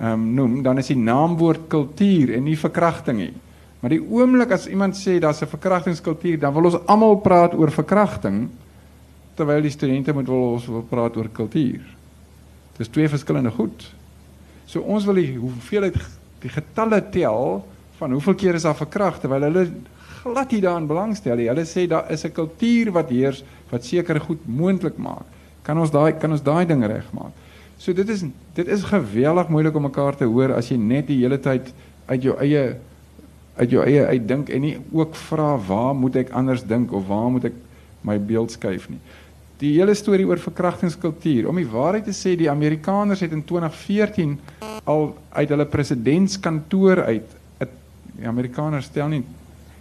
[0.00, 3.34] um, noem, dan is die naamwoord kultuur en nie verkrachting nie.
[3.80, 7.70] Maar die oomblik as iemand sê daar's 'n verkrachtingskultuur, dan wil ons almal praat oor
[7.70, 8.48] verkrachting
[9.36, 11.80] terwyl die studente moet wil ons wil praat oor kultuur.
[12.78, 13.94] Dis twee verskillende goed.
[14.66, 15.96] So ons wil die hoeveelheid
[16.42, 17.64] die getalle tel
[17.98, 19.64] van hoeveel keer is daar verkragt terwyl hulle
[20.22, 21.48] glad nie daaraan belangstel nie.
[21.50, 25.26] Hulle sê daar is 'n kultuur wat heers wat sekere goed moontlik maak.
[25.62, 27.32] Kan ons daai kan ons daai ding regmaak?
[27.78, 31.22] So dit is dit is geweldig moeilik om mekaar te hoor as jy net die
[31.22, 31.72] hele tyd
[32.06, 32.76] uit jou eie
[33.56, 37.30] uit jou eie uitdink en nie ook vra waar moet ek anders dink of waar
[37.30, 37.54] moet ek
[38.02, 39.00] my beeld skuif nie.
[39.58, 44.36] Die hele storie oor verkrachtingskultuur, om die waarheid te sê, die Amerikaners het in 2014
[44.86, 47.32] al uit hulle presidentskantoor uit,
[48.18, 49.24] die Amerikaners stel nie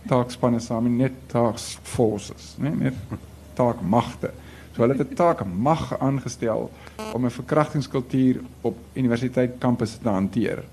[0.08, 3.17] taakspanne saam nie, net task forces, nee, net
[3.58, 4.32] taakmagte.
[4.76, 6.71] So hulle het 'n taakmag aangestel
[7.13, 10.63] om 'n verkrachtingskultuur op universiteit kampusse te hanteer.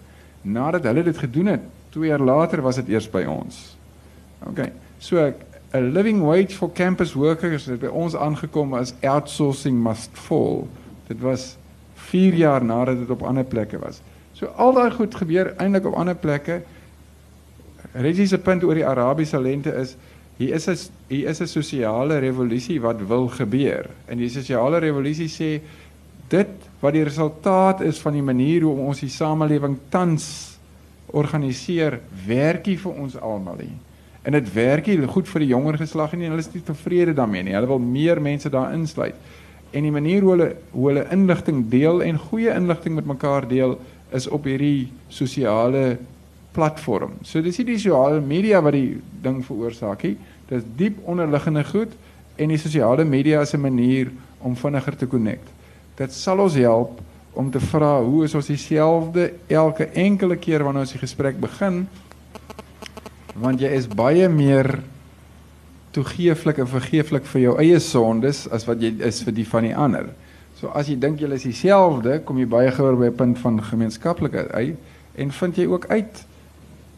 [0.42, 3.76] Nadat hulle dit gedoen het, 2 jaar later was dit eers by ons.
[4.46, 4.70] OK.
[4.98, 5.32] So
[5.72, 10.66] 'n living wage for campus workers het by ons aangekom as outsourcing must fall.
[11.06, 11.56] Dit was
[11.94, 14.00] 4 jaar nadat dit op ander plekke was.
[14.32, 16.62] So al daai goed gebeur eintlik op ander plekke.
[17.94, 19.94] Reggie se punt oor die Arabiese lente is
[20.36, 20.76] hier is 'n
[21.08, 23.86] hier is 'n sosiale revolusie wat wil gebeur.
[24.06, 25.60] En die sosiale revolusie sê
[26.28, 26.48] dit
[26.80, 30.58] wat die resultaat is van die manier hoe ons die samelewing tans
[31.06, 33.76] organiseer, werk nie vir ons almal nie.
[34.24, 37.42] En dit werk nie goed vir die jonger geslag en hulle is nie tevrede daarmee
[37.42, 37.54] nie.
[37.54, 39.14] Hulle wil meer mense daar insluit.
[39.70, 43.78] En die manier hoe hulle hoe hulle inligting deel en goeie inligting met mekaar deel
[44.10, 45.98] is op hierdie sosiale
[46.54, 47.18] platform.
[47.26, 50.16] So dis nie die sosiale media wat die ding veroorsaak nie.
[50.48, 51.92] Dis diep onderliggende goed
[52.38, 55.48] en die sosiale media is 'n manier om vinniger te connect.
[55.96, 57.00] Dit sal ons help
[57.32, 61.88] om te vra hoe is ons dieselfde elke enkele keer wanneer ons die gesprek begin?
[63.34, 64.82] Want jy is baie meer
[65.90, 69.74] toegeeflik en vergeeflik vir jou eie sondes as wat jy is vir die van die
[69.74, 70.10] ander.
[70.60, 73.62] So as jy dink jy is dieselfde, kom jy baie gouer by 'n punt van
[73.62, 74.76] gemeenskaplikheid uit
[75.14, 76.24] en vind jy ook uit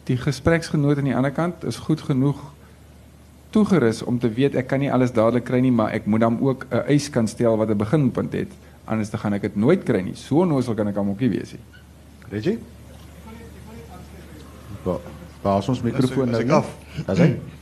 [0.07, 2.39] die gespreksgenoot aan die ander kant is goed genoeg
[3.55, 6.39] toegerus om te weet ek kan nie alles dadelik kry nie, maar ek moet dan
[6.39, 8.51] ook 'n eis kan stel wat 'n beginpunt het.
[8.85, 10.15] Anders dan gaan ek dit nooit kry nie.
[10.15, 11.63] So nousul kan ek hom ook nie wees nie.
[12.29, 12.59] Reggie?
[15.41, 16.51] Waar ons mikrofoon nou?
[16.51, 16.67] af.
[17.05, 17.39] As hy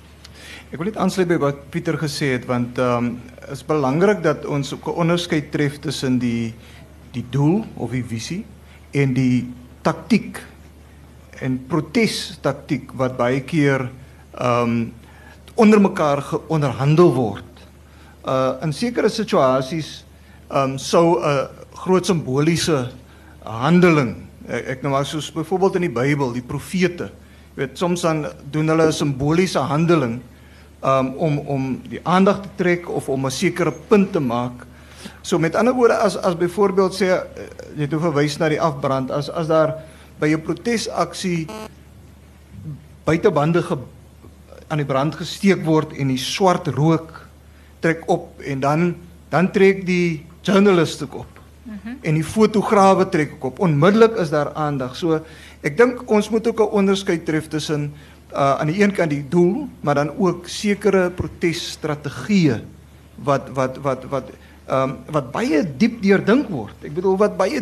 [0.71, 4.45] Ek wil net aansluit by wat Pieter gesê het want ehm um, is belangrik dat
[4.45, 6.53] ons 'n onderskeid tref tussen die
[7.11, 8.45] die doel of die visie
[8.91, 10.41] en die taktiek
[11.41, 13.89] en protestaktiek wat baie keer
[14.35, 14.93] ehm um,
[15.55, 17.51] onder mekaar geonderhandel word.
[18.27, 20.03] Uh in sekere situasies
[20.49, 22.91] ehm um, sou 'n groot simboliese
[23.43, 27.09] handeling ek, nou maar soos byvoorbeeld in die Bybel, die profete,
[27.55, 30.21] jy weet soms dan doen hulle 'n simboliese handeling
[30.83, 34.65] um, om om die aandag te trek of om 'n sekere punt te maak.
[35.21, 37.21] So met ander woorde as as byvoorbeeld sê eh,
[37.75, 39.75] jy het verwys na die afbrand as as daar
[40.19, 41.47] by 'n protesaksie
[43.03, 43.77] buitebande ge,
[44.67, 47.27] aan die brand gesteek word en die swart rook
[47.79, 48.95] trek op en dan
[49.29, 51.27] dan trek die journaliste op.
[51.63, 51.97] Mm -hmm.
[52.01, 53.59] En die fotograwe trek ook op.
[53.59, 54.95] Onmiddellik is daar aandag.
[54.95, 55.19] So
[55.61, 57.93] ek dink ons moet ook 'n onderskeid tref tussen
[58.33, 62.61] uh aan die een kant die doel, maar dan ook sekere protesstrategieë
[63.15, 64.29] wat wat wat wat
[64.65, 66.75] ehm um, wat baie diep deurdink word.
[66.81, 67.61] Ek bedoel wat baie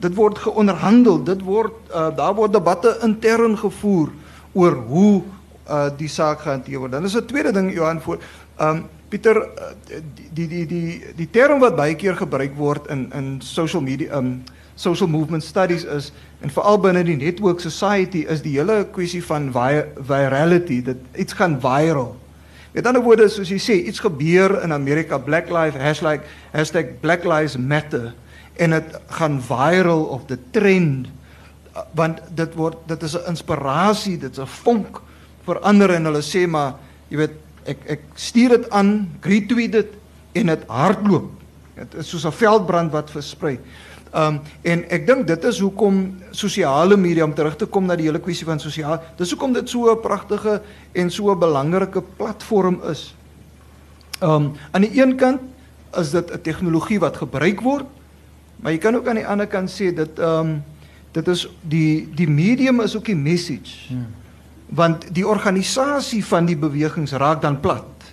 [0.00, 4.08] dit word geonderhandel, dit word uh daar word debatte intern gevoer
[4.52, 5.22] oor hoe
[5.68, 6.92] uh die saak gehanteer word.
[6.92, 8.18] Dan is 'n tweede ding Johan voor
[8.60, 9.42] um, Pieter
[10.32, 14.44] die die die die term wat baie keer gebruik word in in social media um,
[14.78, 19.50] social movement studies is en veral binne die network society is die hele kwessie van
[19.52, 22.14] virality dat iets gaan viral.
[22.70, 26.22] Met ander woorde soos jy sê, iets gebeur in Amerika Black Lives hashtag
[26.54, 28.12] hashtag Black Lives Matter
[28.60, 31.08] en dit gaan viral of the trend
[31.96, 35.00] want dit word dit is 'n inspirasie, dit's 'n vonk
[35.46, 36.74] vir ander en hulle sê maar
[37.08, 39.92] jy weet ek ek stuur dit aan, retweet dit
[40.32, 41.30] en dit hardloop.
[41.76, 43.58] Dit is soos 'n veldbrand wat versprei.
[44.12, 48.06] Um en ek dink dit is hoekom sosiale media om terug te kom na die
[48.06, 48.98] hele kwessie van sosiaal.
[49.16, 53.14] Dis hoekom dit so 'n pragtige en so 'n belangrike platform is.
[54.20, 55.40] Um aan die een kant
[55.96, 57.86] is dit 'n tegnologie wat gebruik word,
[58.62, 60.60] maar jy kan ook aan die ander kant sê dit um
[61.12, 63.88] dit is die die medium is ook die message.
[63.88, 64.06] Hmm.
[64.70, 68.12] Want die organisasie van die bewegings raak dan plat.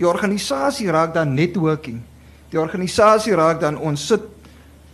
[0.00, 2.00] Die organisasie raak dan networking.
[2.48, 4.24] Die organisasie raak dan ons sit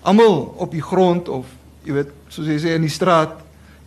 [0.02, 1.46] almal op die grond of
[1.84, 3.38] jy weet soos jy sê in die straat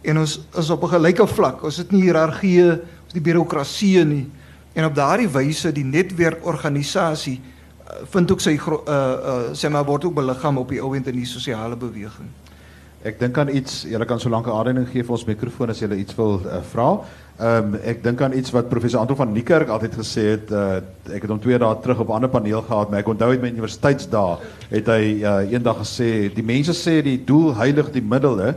[0.07, 1.63] en ons is op 'n gelyke vlak.
[1.63, 4.27] Ons het nie hiërargie, ons die birokrasie nie.
[4.73, 7.41] En op daardie wyse die netwerkorganisasie
[8.13, 11.25] vind ook sy uh uh sê maar word ook beliggaam op die ou in die
[11.25, 12.29] sosiale beweging.
[13.05, 15.79] Ek dink aan iets, julle kan so lank 'n aanduiding gee vir ons mikrofoon as
[15.79, 16.99] julle iets wil uh, vra.
[17.37, 20.51] Ehm um, ek aan iets wat professor Anton van Niekerk altyd gesê het.
[20.51, 20.81] Uh,
[21.13, 23.41] ek het hom twee dae terug op 'n ander paneel gehad, maar ek onthou uit
[23.41, 24.37] my universiteitsdae
[24.69, 28.55] het hy uh, eendag gesê die mense sê die doel heilig die middele,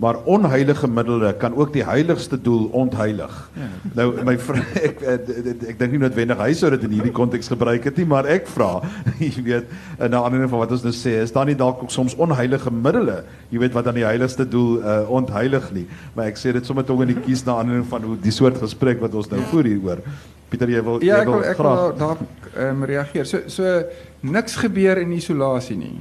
[0.00, 3.50] maar onheilige middele kan ook die heiligste doel ontheilig.
[3.52, 3.66] Ja.
[3.94, 4.36] Nou my
[4.88, 7.98] ek ek, ek, ek dink nie noodwendig hy sou dit in hierdie konteks gebruik het
[8.00, 8.70] nie, maar ek vra,
[9.20, 11.92] jy weet, in 'n ander van wat ons nou sê, is daar nie dalk ook
[11.92, 13.18] soms onheilige middele,
[13.52, 15.86] jy weet wat aan die heiligste doel uh, ontheilig nie.
[16.14, 18.56] Maar ek sê dit sommer tog in die kies na ander van hoe die soort
[18.62, 20.00] gesprek wat ons nou voer hieroor.
[20.48, 22.24] Pieter, jy wil ja, jy wil ek wil, ek wil daar
[22.56, 23.28] ehm um, reageer.
[23.28, 23.84] So so
[24.24, 25.98] niks gebeur in isolasie nie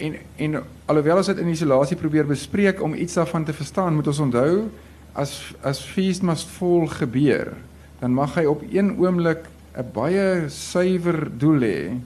[0.00, 4.08] en en alhoewel ons dit in isolasie probeer bespreek om iets daarvan te verstaan, moet
[4.10, 4.68] ons onthou
[5.12, 7.52] as as feast must fall gebeur,
[8.00, 12.00] dan mag hy op een oomblik 'n baie suiwer doel hê.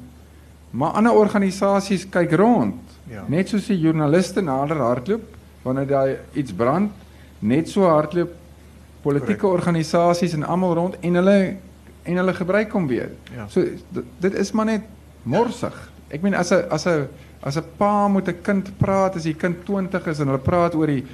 [0.70, 2.80] Maar ander organisasies kyk rond.
[3.08, 3.24] Ja.
[3.28, 5.22] Net soos die joernaliste nader hardloop
[5.62, 6.92] wanneer daar iets brand,
[7.38, 8.32] net so hardloop
[9.02, 11.56] politieke organisasies en almal rond en hulle
[12.04, 13.10] en hulle gebruik hom weer.
[13.34, 13.46] Ja.
[13.48, 13.64] So
[14.18, 14.82] dit is maar net
[15.22, 15.76] morsig.
[16.08, 17.08] Ek meen as 'n as 'n
[17.44, 20.74] As 'n pa met 'n kind praat as die kind 20 is en hulle praat
[20.74, 21.04] oor die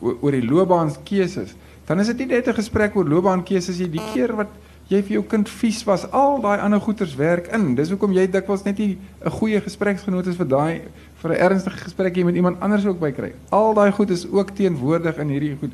[0.00, 1.56] oor die loopbaankeuses,
[1.86, 3.90] dan is dit nie net 'n gesprek oor loopbaankeuses nie.
[3.90, 4.48] Die keer wat
[4.86, 7.74] jy vir jou kind vies was, al daai ander goeters werk in.
[7.74, 10.80] Dis hoekom jy dikwels net nie 'n goeie gespreksgenoot is vir daai
[11.22, 13.32] vir 'n ernstige gesprek met iemand anders ook by kry.
[13.50, 15.72] Al daai goed is ook teenwoordig in hierdie goed.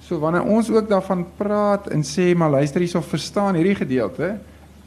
[0.00, 4.38] So wanneer ons ook daarvan praat en sê maar luister hierso verstaan hierdie gedeelte.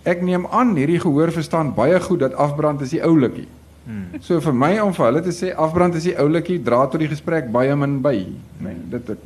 [0.04, 3.48] Ek neem aan hierdie gehoor verstaan baie goed dat afbrand is die oulikie.
[3.86, 4.22] Hmm.
[4.24, 7.12] So vir my om vir hulle te sê afbrand is die oulikie dra tot die
[7.12, 8.16] gesprek baie min by.
[8.64, 9.26] Nee, dit dit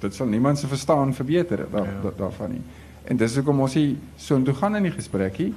[0.00, 2.12] dit sal niemand se verstaan verbeter daar ja.
[2.16, 2.62] daarvan nie.
[3.04, 5.52] En dis hoekom ons hier so intoe gaan in die gesprekkie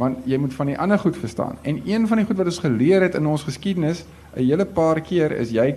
[0.00, 1.58] want jy moet van die ander goed verstaan.
[1.68, 5.00] En een van die goed wat ons geleer het in ons geskiedenis 'n hele paar
[5.00, 5.74] keer is jy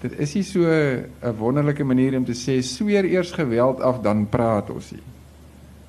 [0.00, 4.26] dit is nie so 'n wonderlike manier om te sê sweer eers geweld af dan
[4.28, 5.06] praat ons hier.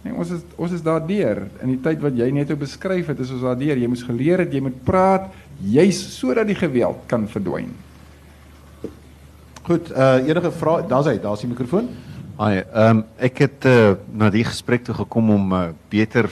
[0.02, 1.44] Nee, ons is ons is daardeur.
[1.62, 3.78] In die tyd wat jy net ou beskryf het, is ons daardeur.
[3.78, 5.30] Jy moes geleer het jy moet praat
[5.62, 7.70] juis sodat die geweld kan verdwyn.
[9.68, 10.88] Goed, uh enige vrae?
[10.90, 11.92] Daar's hy, daar's die mikrofoon.
[12.42, 16.32] Ai, ehm um, ek het uh, na die gesprek toe gekom om uh, beter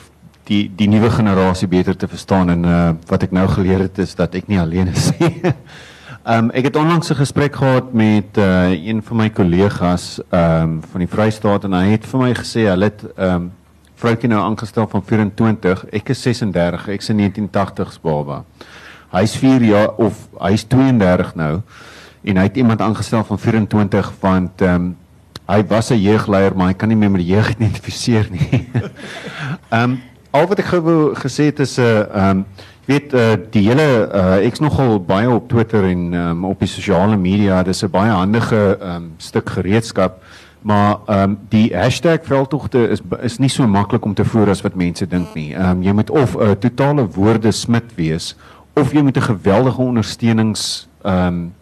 [0.50, 2.80] die die nuwe generasie beter te verstaan en uh
[3.12, 5.36] wat ek nou geleer het is dat ek nie alleen is nie.
[6.30, 10.62] Ehm um, ek het onlangs 'n gesprek gehad met uh een van my kollegas ehm
[10.64, 13.52] um, van die Vrystaat en hy het vir my gesê hulle het ehm um,
[14.00, 18.44] vroukie nou aangestel van 24, ek is 36, ek's 'n 1980s baba.
[19.12, 21.62] Hy's 4 jaar of hy's 32 nou
[22.24, 24.98] en hy het iemand aangestel van 24 want ehm um,
[25.50, 28.50] hy was 'n jeugleier maar hy kan nie meer met die jeug identifiseer nie.
[29.70, 32.46] Ehm um, al wat ek gou gesê het is 'n uh, ehm um,
[32.86, 37.18] weet uh, die hele uh, ek's nogal baie op Twitter en um, op die sosiale
[37.18, 40.24] media, dis 'n baie handige um, stuk gereedskap.
[40.62, 44.62] Maar ehm um, die hashtag veldtogte is is nie so maklik om te voer as
[44.62, 45.54] wat mense dink nie.
[45.54, 48.36] Ehm um, jy moet of 'n uh, totale woorde smit wees
[48.74, 51.54] of jy moet 'n geweldige ondersteunings ehm um,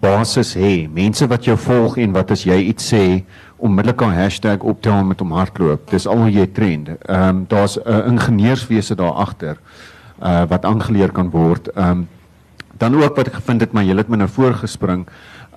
[0.00, 0.88] basis hê.
[0.88, 3.24] Mense wat jou volg en wat as jy iets sê
[3.56, 5.90] onmiddellik 'n hashtag optel met hom hardloop.
[5.90, 6.88] Dis al hoe jy trend.
[6.88, 9.56] Ehm um, daar's 'n uh, ingenieurswese daar agter
[10.22, 11.68] uh wat aangeleer kan word.
[11.68, 12.08] Ehm um,
[12.78, 15.06] dan ook wat ek gevind het maar jy het my nou voorgespring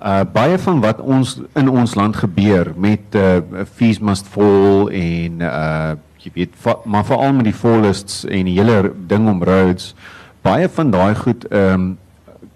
[0.04, 5.40] uh baie van wat ons in ons land gebeur met uh fees must fall en
[5.40, 5.94] uh
[6.24, 9.94] jy weet maar veral met die fallists en die hele ding om roads
[10.44, 11.92] baie van daai goed ehm um,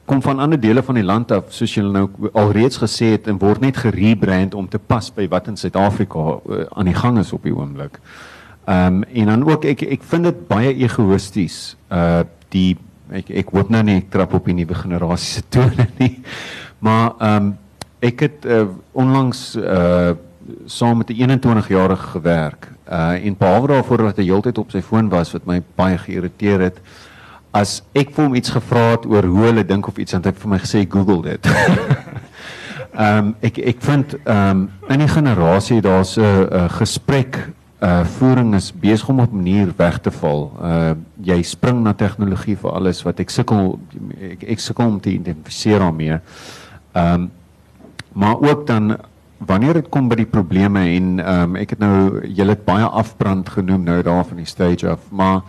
[0.08, 3.36] kom van ander dele van die land af soos julle nou alreeds gesê het en
[3.42, 7.32] word net gerebrand om te pas by wat in Suid-Afrika uh, aan die gang is
[7.36, 7.98] op die oomblik.
[8.64, 12.76] Ehm um, en dan ook ek ek vind dit baie egoïsties uh die
[13.12, 16.14] ek ek word nou nie trap op die nuwe generasie se tone nie.
[16.78, 17.58] Maar ehm um,
[17.98, 18.62] ek het uh,
[18.92, 20.10] onlangs uh
[20.64, 22.68] saam met 'n 21-jarige gewerk.
[22.90, 26.60] Uh en behalwe daarvoor dat hy heeltyd op sy foon was wat my baie geïrriteer
[26.60, 26.80] het.
[27.50, 30.32] As ek vir hom iets gevra het oor hoe hulle dink of iets het hy
[30.32, 31.46] vir my gesê Google dit.
[32.98, 37.50] Ehm um, ek ek vind ehm um, in die generasie daar's 'n gesprek
[37.82, 40.52] uh voering is besig om op 'n manier weg te val.
[40.62, 40.90] Uh
[41.22, 43.78] jy spring na tegnologie vir alles wat ek sukkel
[44.20, 46.20] ek, ek sukkel om te identifiseer daarmee.
[46.98, 47.30] Ehm um,
[48.12, 48.96] maar ook dan
[49.38, 52.86] wanneer dit kom by die probleme en ehm um, ek het nou julle het baie
[53.00, 55.42] afbrand genoem nou daar van die stage af, maar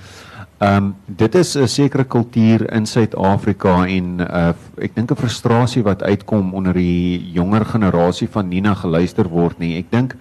[0.60, 5.84] ehm um, dit is 'n sekere kultuur in Suid-Afrika en uh ek dink 'n frustrasie
[5.84, 9.78] wat uitkom onder die jonger generasie van Nina geluister word nie.
[9.78, 10.16] Ek dink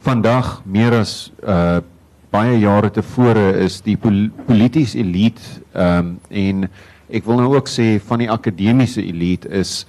[0.00, 1.80] vandag meer as uh
[2.30, 5.42] baie jare tevore is die pol politieke elite
[5.74, 6.68] ehm um, en
[7.10, 9.86] ek wil nou ook sê van die akademiese elite is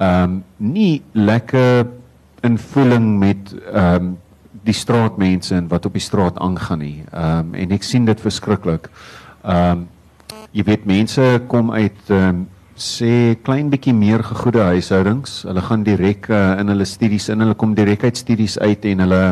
[0.00, 1.86] ehm um, nie lekker
[2.40, 4.18] in voeling met ehm um,
[4.64, 7.04] die straatmense en wat op die straat aangaan nie.
[7.12, 8.88] Ehm um, en ek sien dit verskriklik.
[9.44, 9.88] Ehm um,
[10.56, 12.48] jy weet mense kom uit ehm um,
[12.80, 15.42] sê klein bietjie meer gegoede huishoudings.
[15.44, 19.04] Hulle gaan direk uh, in hulle studies in, hulle kom direk uit studies uit en
[19.04, 19.24] hulle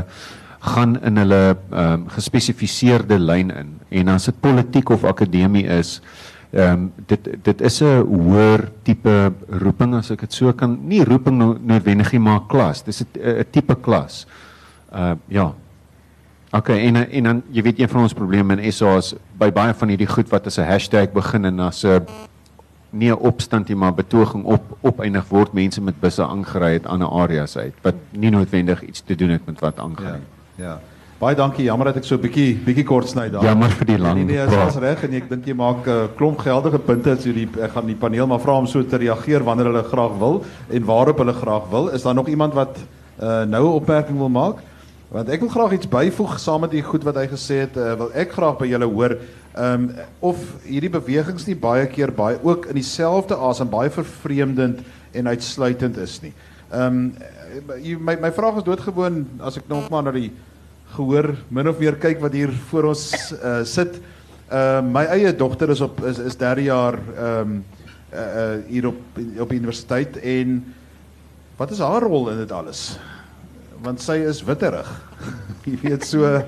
[0.61, 3.77] gaan in hulle ehm um, gespesifiseerde lyn in.
[3.89, 9.33] En as dit politiek of akademie is, ehm um, dit dit is 'n hoër tipe
[9.49, 12.83] roeping as ek dit so kan nie roeping no, noodwendig nie maar klas.
[12.83, 14.27] Dis 'n 'n tipe klas.
[14.93, 15.53] Uh ja.
[16.51, 19.75] OK en en dan jy weet een van ons probleme in SA is by baie
[19.75, 22.07] van hierdie goed wat as 'n hashtag begin en as 'n
[22.91, 27.03] nie 'n opstand nie maar betoging op opeindig word mense met busse aangery het aan
[27.03, 30.21] 'n areas uit wat nie noodwendig iets te doen het met wat aangaan
[30.57, 30.65] Ja.
[30.65, 30.81] Ja.
[31.19, 31.65] Baie dankie.
[31.67, 33.43] Jammer dat ek so 'n bietjie bietjie kort sny daar.
[33.43, 36.07] Jammer vir die lang Nee, nee, is reg en ek dink jy maak 'n uh,
[36.17, 39.43] klomp geldige punte so die ek gaan die paneel maar vra om so te reageer
[39.43, 41.89] wanneer hulle graag wil en waarop hulle graag wil.
[41.89, 42.79] Is daar nog iemand wat
[43.21, 44.63] uh, nou 'n opmerking wil maak?
[45.11, 47.77] Want ek wil graag iets byvoeg saam met die goed wat hy gesê het.
[47.77, 49.19] Uh, wil ek graag by julle hoor
[49.59, 49.91] ehm um,
[50.21, 54.81] of hierdie bewegings nie baie keer baie ook in dieselfde asem baie vervreemdend
[55.13, 56.33] en uitsluitend is nie.
[56.71, 57.11] Ehm
[57.75, 60.31] um, my my vraag is doodgewoon as ek nog maar na die
[60.97, 64.01] gehoor min of meer kyk wat hier voor ons uh, sit.
[64.49, 67.65] Uh my eie dogter is op is is derde jaar ehm um,
[68.13, 70.63] uh, uh hier op op universiteit en
[71.59, 72.99] wat is haar rol in dit alles?
[73.83, 74.89] Want sy is witterig.
[75.69, 76.43] Jy weet so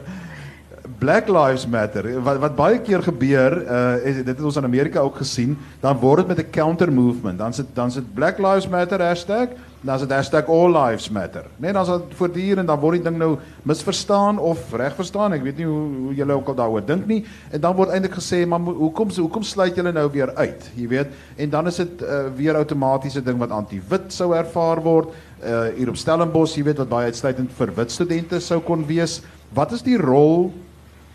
[0.98, 2.06] Black Lives Matter.
[2.22, 5.98] Wat wat baie keer gebeur, uh is dit het ons in Amerika ook gesien, dan
[6.00, 7.38] word dit met 'n counter movement.
[7.38, 9.48] Dan sit dan sit Black Lives Matter hashtag,
[9.80, 11.46] dan is dit hashtag All Lives Matter.
[11.56, 13.30] Nee, dan is dit voortdurend dan word die ding nou
[13.64, 15.32] misverstaan of reg verstaan.
[15.32, 17.22] Ek weet nie hoe hoe julle ook al daaroor dink nie.
[17.50, 20.68] En dan word eintlik gesê, maar hoekom hoekom sluit julle nou weer uit?
[20.76, 24.82] Jy weet, en dan is dit uh, weer outomaties 'n ding wat anti-wit sou ervaar
[24.84, 25.14] word.
[25.40, 29.22] Uh hier op Stellenbosch, jy weet wat baie uitsluitend vir wit studente sou kon wees.
[29.54, 30.52] Wat is die rol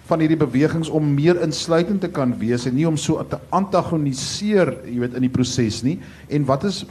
[0.10, 4.74] van hierdie bewegings om meer insluitend te kan wees en nie om so te antagoniseer,
[4.86, 6.00] jy weet, in die proses nie.
[6.30, 6.86] En wat is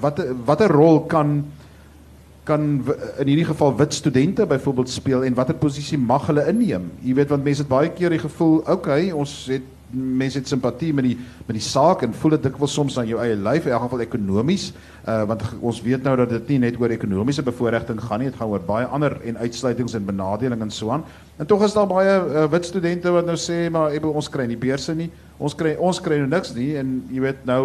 [0.00, 1.44] wat watter rol kan
[2.46, 2.62] kan
[3.18, 6.92] in hierdie geval wit studente byvoorbeeld speel en watter posisie mag hulle inneem?
[7.02, 10.92] Jy weet want mense het baie keer die gevoel, okay, ons het mense het simpatie
[10.94, 11.16] met die
[11.46, 14.02] met die saak en voel dit dikwels soms aan jou eie lyf in elk geval
[14.02, 14.64] ekonomies
[15.06, 18.38] uh, want ons weet nou dat dit nie net oor ekonomiese bevoordiging gaan nie dit
[18.38, 21.04] gaan oor baie ander en uitsluitings en benadeling en so aan.
[21.38, 24.48] En tog is daar baie uh, wit studente wat nou sê maar ebe, ons kry
[24.50, 25.10] nie beurse nie.
[25.38, 26.74] Ons kry ons kry nou niks nie.
[26.80, 27.60] En jy weet nou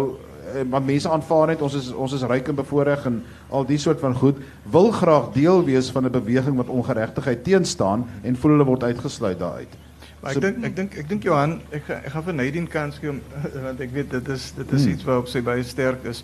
[0.70, 4.00] wat mense aanvaar net ons is ons is ryk en bevoordeel en al die soort
[4.00, 8.64] van goed wil graag deel wees van 'n beweging wat ongeregtigheid teenstaan en voel hulle
[8.64, 9.68] word uitgesluit daaruit.
[10.22, 12.66] Maar So- ek dink ek dink ek dink Johan, ek ga, ek gaan vir Nadine
[12.66, 13.12] kans gee
[13.66, 14.92] want ek weet dit is dit is Hmm.
[14.92, 16.22] iets waarop sy baie sterk is.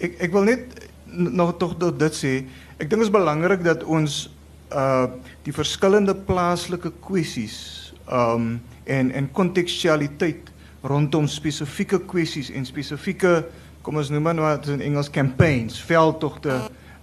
[0.00, 2.44] Ek ek wil net nog tog dit sê.
[2.78, 4.30] Ek dink dit is belangrik dat ons
[4.72, 5.06] uh
[5.42, 10.50] die verskillende plaaslike kwessies um en en kontekstualiteit
[10.82, 13.44] rondom spesifieke kwessies en spesifieke
[13.82, 16.60] kom ons noem wat in Engels campaigns, veldtogte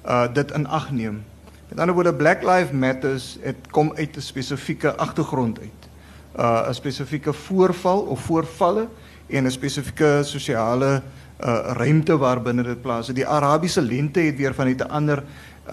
[0.08, 1.24] uh dit in ag neem.
[1.70, 5.82] Met ander woorde Black Lives Matters het kom uit 'n spesifieke agtergrond uit.
[6.38, 8.88] Uh 'n spesifieke voorval of voorvalle
[9.28, 11.02] en 'n spesifieke sosiale
[11.40, 13.08] uh ruimte waarbinne dit plaas.
[13.08, 15.24] Die Arabiese lente het weer van 'n ander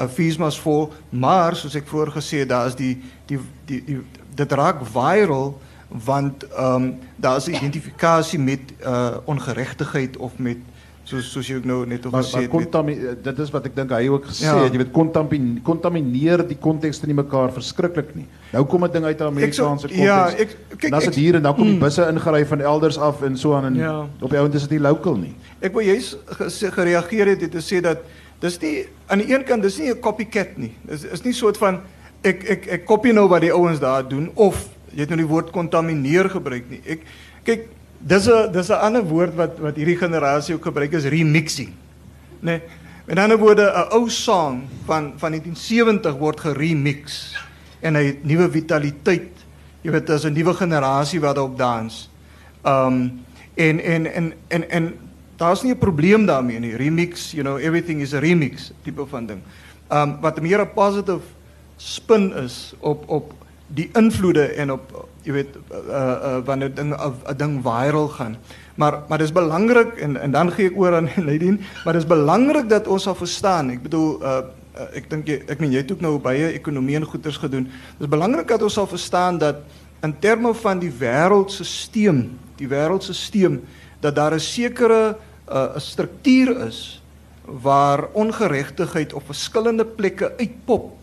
[0.00, 4.00] uh, feesmas vol, maar soos ek voorgesê het, daar is die die die, die
[4.34, 10.56] dit raak viral want ehm um, daar is identifikasie met uh ongeregtigheid of met
[11.04, 13.74] soos soos jy ook nou net Maar, gesê het met- kontami dit is wat ek
[13.76, 14.62] dink hy ook gesê Ja.
[14.64, 18.26] het, jy weet kontami kontamineer die kontekste nie mekaar verskriklik nie.
[18.52, 20.02] Nou kom 'n ding uit 'n Amerikaanse konteks.
[20.04, 21.80] ja, ek- kyk, dit ek- hier en dan kom die Mm.
[21.80, 24.06] busse ingery van elders af en so aan en Ja.
[24.20, 25.34] op die ount is dit nie local nie.
[25.60, 27.98] Ek wou gesê gereageer het het te sê dat
[28.40, 30.72] dis nie aan die een kant dis nie 'n copycat nie.
[30.88, 31.80] Dis is nie soort van
[32.22, 35.26] ek ek ek kopie nou wat die ouens daar doen of jy het nou die
[35.28, 36.80] woord kontamineer gebruik nie.
[36.86, 37.00] Ek
[37.44, 37.68] kyk
[37.98, 41.72] dis 'n dis 'n ander woord wat wat hierdie generasie ook gebruik is remixing.
[42.40, 42.60] Nee.
[43.04, 47.36] Met ander woorde 'n ou song van van 1970 word geremix
[47.80, 49.32] en hy het nuwe vitaliteit.
[49.82, 52.10] Jy weet daar's 'n nuwe generasie wat daarop dans.
[52.64, 53.24] Um
[53.54, 54.94] en en en en en
[55.36, 56.76] daar's nie 'n probleem daarmee nie.
[56.76, 59.42] Remix, you know, everything is a remix tipe van ding.
[59.92, 61.22] Um wat meer 'n positive
[61.76, 67.36] spin is op op die invloede en op jy weet uh uh wanneer ding 'n
[67.36, 68.36] ding viral gaan.
[68.74, 72.68] Maar maar dis belangrik en en dan gee ek oor aan Nadine, maar dis belangrik
[72.68, 73.70] dat ons sal verstaan.
[73.70, 74.40] Ek bedoel uh
[74.74, 77.68] uh, ek dink jy ek meen jy het ook nou baie ekonomie en goeders gedoen.
[77.98, 79.62] Dis belangrik dat ons sal verstaan dat
[80.02, 82.26] in terme van die wêreldstelsel,
[82.58, 83.62] die wêreldstelsel
[84.00, 85.16] dat daar 'n sekere
[85.48, 87.00] uh, 'n struktuur is
[87.44, 90.96] waar ongeregtigheid op verskillende plekke uitpop,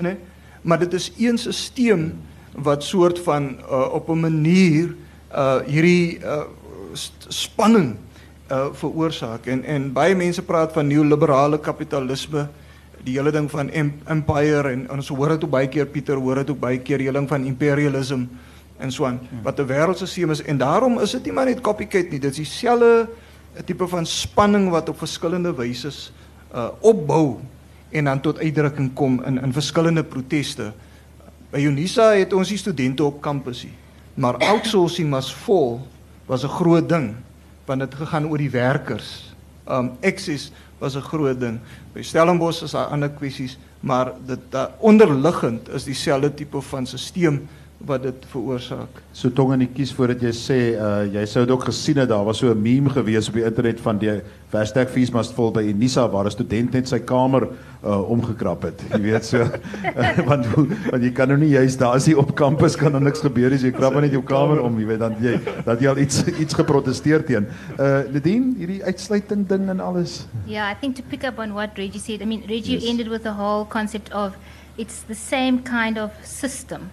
[0.00, 0.16] né?
[0.62, 2.10] Maar dit is een stelsel
[2.52, 4.94] wat soort van uh, op 'n manier
[5.32, 6.42] uh, hierdie uh,
[7.28, 7.96] spanning
[8.50, 9.46] uh veroorsaak.
[9.46, 12.48] En en baie mense praat van neoliberale kapitalisme,
[13.02, 13.70] die hele ding van
[14.06, 17.08] empire en ons hoor dit ook baie keer Pieter hoor dit ook baie keer die
[17.08, 18.26] hele ding van imperialism
[18.78, 19.42] en so aan ja.
[19.42, 22.36] wat 'n wêreldstelsel is en daarom is dit nie maar net copycat nie, dit is
[22.36, 23.08] dieselfde
[23.64, 25.90] tipe van spanning wat op verskillende wyse
[26.54, 27.40] uh opbou
[27.92, 30.72] en dan tot uitdrukking kom in in verskillende proteste.
[31.52, 33.76] By Unisa het ons die studente op kampus hier.
[34.14, 35.80] Maar outsourcing was vol
[36.26, 37.14] was 'n groot ding
[37.64, 39.34] want dit gegaan oor die werkers.
[39.68, 41.60] Um Access was 'n groot ding.
[41.92, 47.40] By Stellenbosch is daar ander kwessies, maar dit uh, onderliggend is dieselfde tipe van stelsel
[47.86, 49.00] wat dit veroorsaak.
[49.16, 52.10] So tong in die kies voordat jy sê uh jy sou dit ook gesien het
[52.10, 54.20] daar was so 'n meme gewees op die internet van die
[54.52, 57.48] hashtag fees must fall by Unisa waar 'n student net sy kamer
[57.84, 58.82] uh omgekrap het.
[58.92, 62.34] Jy weet so uh, want want jy kan nou nie juist daar as jy op
[62.34, 65.16] kampus kan dan niks gebeur as jy krap net jou kamer om, jy weet dan
[65.20, 67.46] jy dat jy al iets iets geprotesteer teen.
[67.78, 70.26] Uh Nadine, hierdie uitsluiting ding en alles.
[70.46, 72.22] Yeah, I think to pick up on what Reggie said.
[72.22, 72.84] I mean, Reggie yes.
[72.84, 74.36] ended with the whole concept of
[74.76, 76.90] it's the same kind of system.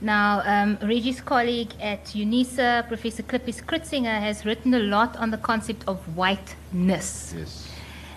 [0.00, 5.38] Now, um, Reggie's colleague at UNISA, Professor Klippis Kritzinger, has written a lot on the
[5.38, 7.34] concept of whiteness.
[7.36, 7.68] Yes.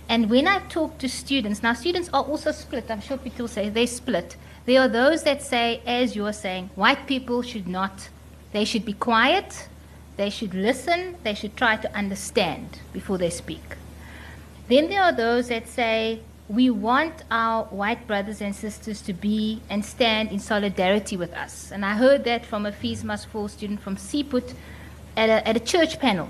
[0.09, 3.69] And when I talk to students, now students are also split, I'm sure people say
[3.69, 4.35] they split.
[4.65, 8.09] There are those that say, as you're saying, white people should not,
[8.51, 9.69] they should be quiet,
[10.17, 13.77] they should listen, they should try to understand before they speak.
[14.67, 16.19] Then there are those that say,
[16.49, 21.71] we want our white brothers and sisters to be and stand in solidarity with us.
[21.71, 24.55] And I heard that from a Fees Must Fall student from Seaput
[25.15, 26.27] at a, at a church panel,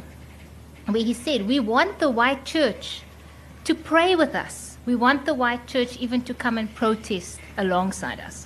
[0.87, 3.03] where he said, We want the white church
[3.63, 4.77] to pray with us.
[4.85, 8.45] We want the white church even to come and protest alongside us.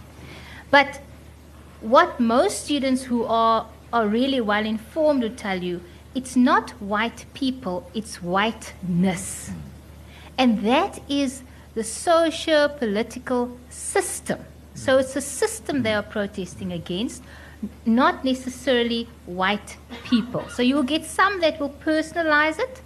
[0.69, 1.01] But
[1.81, 5.81] what most students who are, are really well informed will tell you,
[6.13, 9.49] it's not white people, it's whiteness.
[10.37, 11.41] And that is
[11.75, 14.39] the socio political system.
[14.75, 14.99] So hmm.
[15.01, 17.23] it's a system they are protesting against,
[17.85, 20.47] not necessarily white people.
[20.49, 22.81] So you will get some that will personalize it,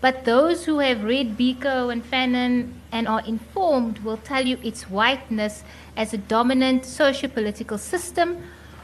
[0.00, 4.84] but those who have read Biko and Fanon and are informed will tell you it's
[4.84, 5.64] whiteness
[5.96, 8.42] as a dominant socio political system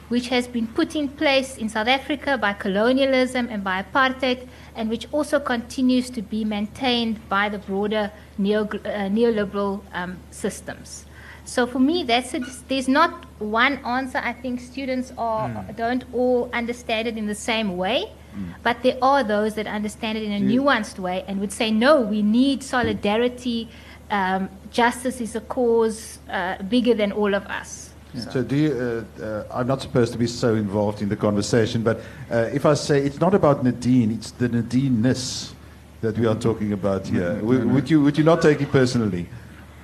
[0.09, 4.47] which has been put in place in South Africa by colonialism and by apartheid,
[4.77, 11.07] and which also continues to be maintained by the broader neo, uh, neoliberal um, systems.
[11.45, 14.19] So for me, that's a, there's not one answer.
[14.19, 15.77] I think students are, mm.
[15.77, 18.55] don't all understand it in the same way, mm.
[18.63, 22.01] but there are those that understand it in a nuanced way and would say, no,
[22.01, 23.69] we need solidarity.
[24.11, 27.94] Um, justice is a cause uh, bigger than all of us.
[28.17, 31.17] So, so do you, uh, uh, I'm not supposed to be so involved in the
[31.17, 32.01] conversation, but
[32.31, 35.55] uh, if I say it's not about Nadine, it's the Nadine-ness
[36.01, 37.35] that we are talking about here.
[37.35, 37.75] No, no, no.
[37.75, 39.27] Would, you, would you not take it personally?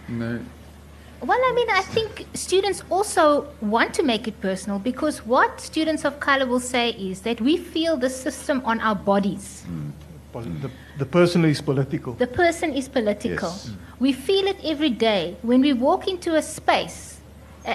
[0.09, 0.41] No.
[1.23, 6.05] Well, I mean, I think students also want to make it personal because what students
[6.05, 9.65] of color will say is that we feel the system on our bodies.
[9.69, 9.93] Mm.
[10.63, 12.13] The, the person is political.
[12.15, 13.49] The person is political.
[13.49, 13.71] Yes.
[13.99, 17.20] We feel it every day when we walk into a space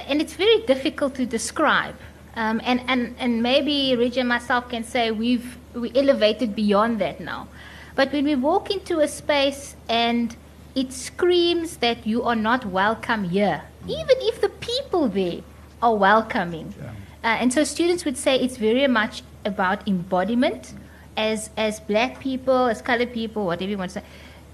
[0.07, 1.95] and it's very difficult to describe.
[2.35, 7.19] Um, and, and, and maybe Reggie and myself can say we've we elevated beyond that
[7.19, 7.47] now.
[7.95, 10.35] But when we walk into a space and
[10.75, 15.41] it screams that you are not welcome here, even if the people there
[15.81, 16.73] are welcoming.
[16.77, 16.91] Yeah.
[17.23, 20.73] Uh, and so students would say it's very much about embodiment.
[21.17, 24.05] As, as black people, as colored people, whatever you want to say,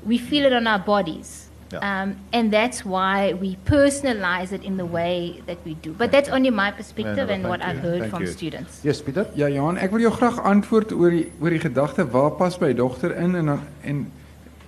[0.06, 1.50] we feel it on our bodies.
[1.72, 2.04] Yeah.
[2.04, 5.94] Um, and that's why we personalize it in the way that we do.
[5.94, 7.62] But that's only my perspective and what.
[7.62, 8.82] I've heard from students.
[8.84, 9.28] Yes, Pieter?
[9.36, 12.74] Ja, Johan, ek wil jou graag antwoord oor die oor die gedagte waar pas my
[12.74, 14.06] dogter in en en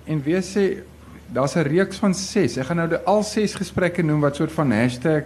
[0.06, 0.84] en wie sê
[1.34, 2.56] daar's 'n reeks van 6.
[2.56, 5.24] Ek gaan nou al 6 gesprekke noem wat soort van hashtag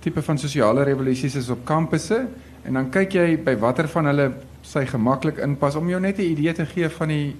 [0.00, 2.26] tipe van sosiale revolusies is op kampusse
[2.64, 6.22] en dan kyk jy by watter van hulle sy gemaklik inpas om jou net 'n
[6.22, 7.36] idee te gee van die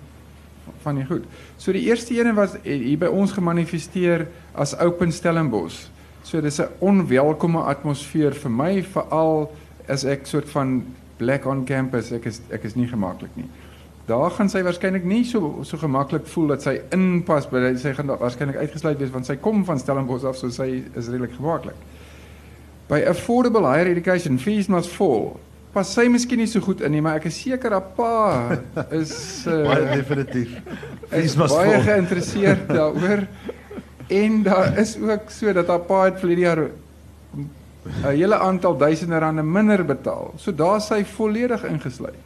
[0.82, 1.24] van die goed.
[1.56, 5.86] So die eerste ene was hier by ons gemanifesteer as Open Stellenbosch.
[6.22, 9.50] So dis 'n onwelkome atmosfeer vir my veral
[9.88, 10.84] as ek soort van
[11.16, 13.48] black on campus, ek is ek is nie gemaklik nie.
[14.06, 18.06] Daar gaan sy waarskynlik nie so so gemaklik voel dat sy inpas by sy gaan
[18.06, 21.76] waarskynlik uitgesluit wees want sy kom van Stellenbosch af so sy is redelik gemaklik.
[22.88, 25.40] By affordable higher education fees must fall
[25.78, 28.58] pas sy miskien nie so goed in nie, maar ek is seker dat pa
[28.96, 29.14] is
[29.46, 30.56] uh, baie definitief.
[31.14, 31.86] Is baie vol.
[31.86, 33.24] geïnteresseerd daaroor.
[34.18, 38.76] En daar is ook so dat haar pa het vir die jaar 'n hele aantal
[38.76, 40.32] duisende rande minder betaal.
[40.36, 42.24] So daar sy volledig ingesluit.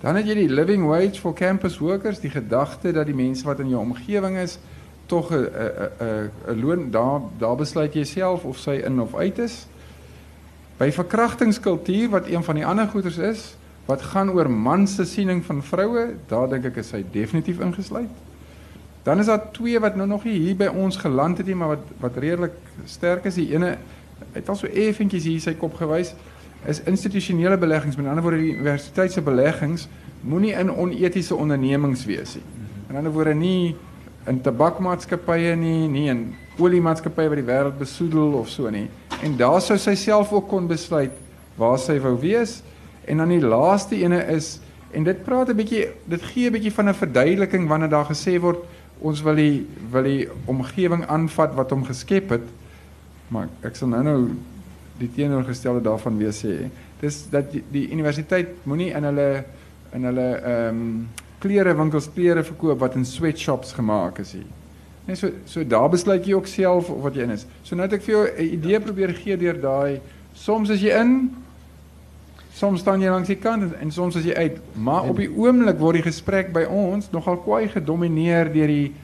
[0.00, 3.60] Dan het jy die living wage for campus workers, die gedagte dat die mense wat
[3.60, 4.58] in jou omgewing is
[5.06, 9.38] tog 'n 'n 'n loon daar daar besluit jy self of sy in of uit
[9.38, 9.66] is.
[10.76, 13.44] By verkrachtingskultuur wat een van die ander goeters is,
[13.86, 18.10] wat gaan oor man se siening van vroue, daar dink ek is hy definitief ingesluit.
[19.06, 21.76] Dan is daar twee wat nou nog nie hier by ons geland het nie, maar
[21.76, 23.38] wat wat redelik sterk is.
[23.38, 23.76] Die ene
[24.34, 26.12] het al so effentjies hier sy kop gewys
[26.66, 27.96] is institusionele beleggings.
[27.96, 29.86] Met ander woorde die universiteit se beleggings
[30.26, 32.44] moenie in onetiese ondernemings wees nie.
[32.88, 33.76] Met ander woorde nie
[34.26, 36.26] in tabakmaatskappye nie, nie in
[36.58, 38.88] oliemaatskappye wat die wêreld besoedel of so nie.
[39.22, 41.12] En daar sou sy self ook kon besluit
[41.56, 42.60] waar sy wou wees.
[43.08, 44.58] En dan die laaste ene is
[44.96, 48.40] en dit praat 'n bietjie dit gee 'n bietjie van 'n verduideliking wanneer daar gesê
[48.40, 48.58] word
[48.98, 52.46] ons wil die wil die omgewing aanvat wat hom geskep het.
[53.28, 54.30] Maar ek sal nou nou
[54.98, 56.70] die teenoorgestelde daarvan weer sê.
[57.00, 59.44] Dis dat die, die universiteit moenie in hulle
[59.92, 61.08] in hulle ehm um,
[61.38, 64.48] klerewinkels klere verkoop wat in sweatshops gemaak is hier.
[65.06, 67.46] Nee, so so daar besluit jy ook self of wat jy in is.
[67.62, 70.00] So nou het ek vir jou 'n idee probeer gee deur daai
[70.34, 71.36] soms as jy in
[72.52, 74.60] soms staan jy langs die kant en, en soms as jy uit.
[74.74, 78.94] Maar en, op die oomblik word die gesprek by ons nogal kwai gedomeineer deur die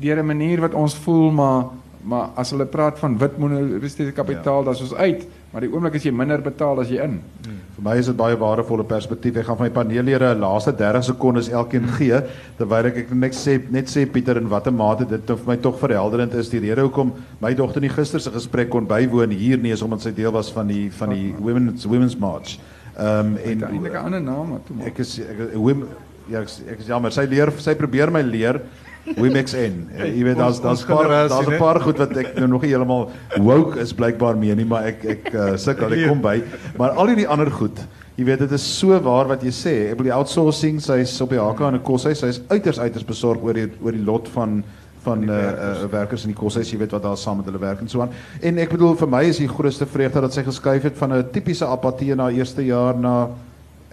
[0.00, 1.64] deur 'n manier wat ons voel maar
[2.02, 4.64] maar as hulle praat van wit monopolistiese kapitaal, ja.
[4.64, 5.26] dan is ons uit.
[5.52, 7.18] Maar die oomblik as jy minder betaal as jy in.
[7.44, 7.56] Hmm.
[7.76, 9.36] Vir my is dit baie waardevolle perspektief.
[9.36, 12.20] Ek gaan van my paneellede 'n laaste 30 sekondes elkeen gee
[12.56, 15.78] terwyl ek ek net sê net sê Pieter in watter mate dit vir my tog
[15.78, 19.72] verhelderend is die rede hoekom my dogter nie gister se gesprek kon bywoon hier nie
[19.72, 22.58] is omdat sy deel was van die van die women's women's march.
[22.96, 24.86] Ehm um, en eintlik 'n ander naam maar toe maar.
[24.86, 25.86] Ek is ek, ek,
[26.28, 27.12] ja, ek, ek is jammer.
[27.12, 28.60] Sy leer sy probeer my leer
[29.04, 29.88] Wimx in.
[29.96, 32.70] Uh, jy weet daar's daar's paar daar's 'n paar goed wat ek nou nog nie
[32.70, 36.42] heeltemal woke is blykbaar mee nie, maar ek ek uh, sukkel ek kom by.
[36.78, 37.78] Maar al die ander goed,
[38.16, 39.74] jy weet dit is so waar wat jy sê.
[39.90, 43.42] Ek bedoel die outsourcing, sy's op die hake aan 'n koshuis, sy's uiters uiters besorg
[43.42, 44.62] oor die oor die lot van
[45.02, 45.78] van werkers.
[45.78, 47.88] Uh, uh, werkers in die koshuis, jy weet wat daar saam met hulle werk en
[47.88, 48.12] so aan.
[48.40, 51.30] En ek bedoel vir my is die grootste vreugde dat sy geskuif het van 'n
[51.32, 53.30] tipiese apatie na eerste jaar na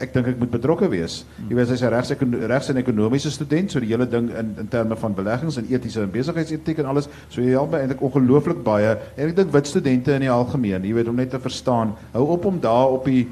[0.01, 1.25] ek dink ek moet betrokke wees.
[1.49, 2.11] Jy weet hy's 'n regs
[2.47, 6.01] regs en ekonomiese student, so die hele ding in in terme van beleggings en etiese
[6.01, 8.97] en besigheidsetiek en alles, so jy help my eintlik ongelooflik baie.
[9.17, 12.27] En ek dink wit studente in die algemeen, jy weet om net te verstaan, hou
[12.27, 13.27] op om daar op die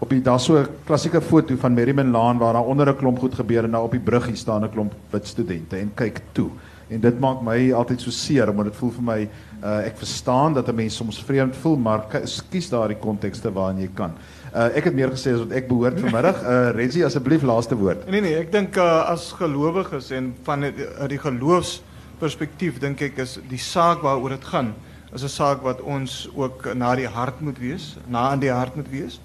[0.00, 3.18] op die daar so 'n klassieke foto van Merriman Laan waar daar onder 'n klomp
[3.18, 6.50] goed gebeur en daar op die bruggie staan 'n klomp wit studente en kyk toe.
[6.88, 9.20] En dit maak my altyd so seer omdat dit voel vir my
[9.64, 12.06] uh, ek verstaan dat 'n mens soms vreemd voel, maar
[12.50, 14.12] kies daardie kontekste waarin jy kan.
[14.54, 16.36] Uh, ek het meer gesê as wat ek behoort vanmiddag.
[16.46, 18.04] Uh Reggie, asseblief laaste woord.
[18.06, 23.40] Nee nee, ek dink uh, as gelowiges en van die, die geloofsperspektief dink ek is
[23.50, 24.70] die saak waaroor dit gaan
[25.14, 28.76] is 'n saak wat ons ook na die hart moet wees, na in die hart
[28.76, 29.20] moet wees.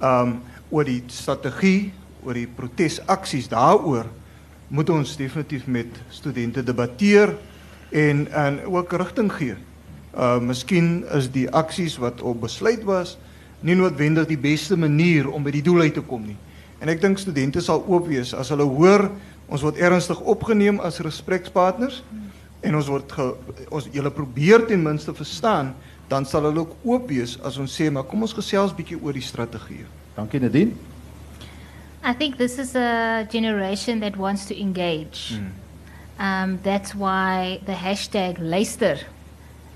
[0.00, 1.92] Um oor die strategie,
[2.24, 4.04] oor die protesaksies daaroor
[4.68, 7.32] moet ons definitief met studente debatteer
[7.90, 9.56] en en ook rigting gee.
[10.12, 13.16] Uh miskien is die aksies wat op besluit was
[13.60, 16.36] nie noodwendig die beste manier om by die doel uit te kom nie.
[16.78, 19.08] En ek dink studente sal oop wees as hulle hoor
[19.48, 22.02] ons word ernstig opgeneem as respekspartners
[22.62, 23.26] en ons word ge,
[23.70, 25.72] ons julle probeer ten minste verstaan,
[26.10, 29.16] dan sal hulle ook oop wees as ons sê maar kom ons gesels bietjie oor
[29.16, 29.86] die strategie.
[30.16, 30.74] Dankie Nadine.
[32.04, 35.34] I think this is a generation that wants to engage.
[35.34, 35.50] Hmm.
[36.18, 38.98] Um, that's why the hashtag Leicester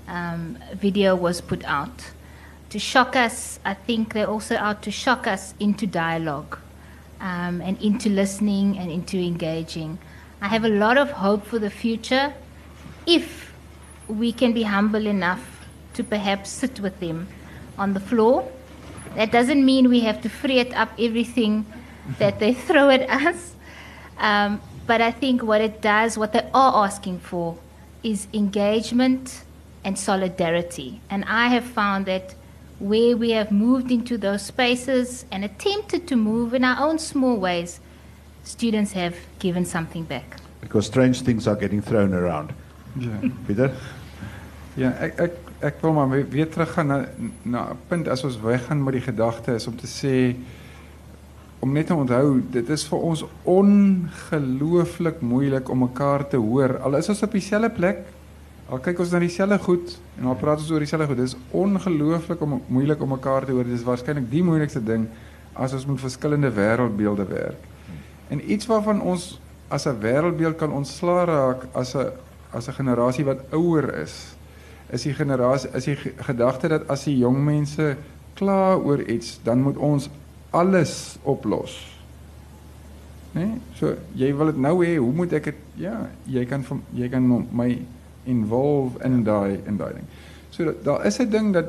[0.07, 2.12] um, video was put out.
[2.73, 3.59] To shock us.
[3.63, 6.57] I think they're also out to shock us into dialogue
[7.21, 9.99] um, and into listening and into engaging.
[10.41, 12.33] I have a lot of hope for the future
[13.05, 13.53] if
[14.07, 17.27] we can be humble enough to perhaps sit with them
[17.77, 18.51] on the floor.
[19.15, 21.67] That doesn't mean we have to free it up everything
[22.17, 23.53] that they throw at us.
[24.17, 27.55] Um, but I think what it does, what they are asking for,
[28.01, 29.43] is engagement
[29.83, 31.01] and solidarity.
[31.11, 32.33] And I have found that
[32.79, 37.37] where we have moved into those spaces and attempted to move in our own small
[37.37, 37.79] ways,
[38.43, 40.37] students have given something back.
[40.61, 42.51] Because strange things are getting thrown around.
[42.99, 43.09] Ja.
[43.47, 43.71] Pieter?
[44.75, 46.97] Ja, ek ek ek wil maar weer teruggaan na
[47.43, 50.35] na 'n punt as ons weggaan met die gedagte is om te sê
[51.59, 56.77] om net te onthou dit is vir ons ongelooflik moeilik om mekaar te hoor.
[56.83, 58.03] Al is ons op dieselfde plek,
[58.73, 61.19] Al kyk ons na dieselfde goed en al praat ons oor dieselfde goed.
[61.21, 63.67] Dit is ongelooflik om moeilik om mekaar te hoor.
[63.69, 65.05] Dit is waarskynlik die moeilikste ding
[65.53, 67.67] as ons met verskillende wêreldbeelde werk.
[68.33, 69.35] En iets waarvan ons
[69.69, 72.09] as 'n wêreldbeeld kan ontslaa raak as 'n
[72.51, 74.35] as 'n generasie wat ouer is,
[74.89, 77.97] is die generasie is die gedagte dat as die jong mense
[78.33, 80.09] kla oor iets, dan moet ons
[80.49, 82.01] alles oplos.
[83.31, 83.45] Né?
[83.45, 83.61] Nee?
[83.75, 87.09] So jy wil dit nou hê, hoe moet ek dit ja, jy kan van jy
[87.09, 87.85] kan my
[88.23, 90.07] involve in daai in daai ding.
[90.49, 91.65] So daar is 'n ding dat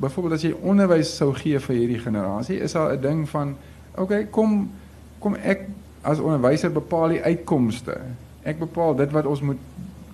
[0.00, 3.56] byvoorbeeld as jy onderwys sou gee vir hierdie generasie, is daar 'n ding van
[3.96, 4.70] okay, kom
[5.18, 5.68] kom ek
[6.02, 8.00] as onderwyser bepaal die uitkomste.
[8.42, 9.58] Ek bepaal dit wat ons moet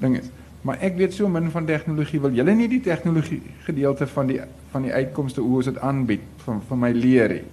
[0.02, 0.30] ding is.
[0.66, 2.20] Maar ek weet so min van tegnologie.
[2.20, 4.40] Wil julle nie die tegnologie gedeelte van die
[4.72, 7.44] van die uitkomste hoe ons dit aanbied van van my leer nie?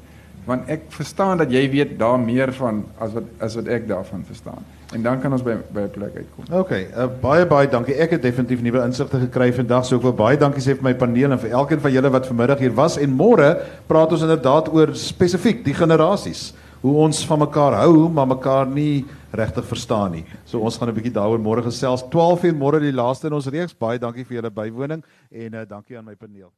[0.45, 4.25] Want ek verstaan dat jy weet daar meer van as wat as wat ek daarvan
[4.25, 4.65] verstaan.
[4.93, 6.43] En dan kan ons by by 'n plek uitkom.
[6.59, 7.95] OK, uh, baie baie dankie.
[7.95, 9.85] Ek het definitief nuwe insigte gekry vandag.
[9.85, 12.59] So ek wil baie dankie vir my paneel en vir elkeen van julle wat vanmiddag
[12.59, 17.73] hier was en môre praat ons inderdaad oor spesifiek die generasies hoe ons van mekaar
[17.79, 20.25] hou maar mekaar nie regtig verstaan nie.
[20.45, 22.03] So ons gaan 'n bietjie daaroor môre gesels.
[22.03, 23.73] 12:00 môre die laaste in ons reeks.
[23.73, 26.51] Baie dankie vir julle bywoning en uh, dankie aan my paneel.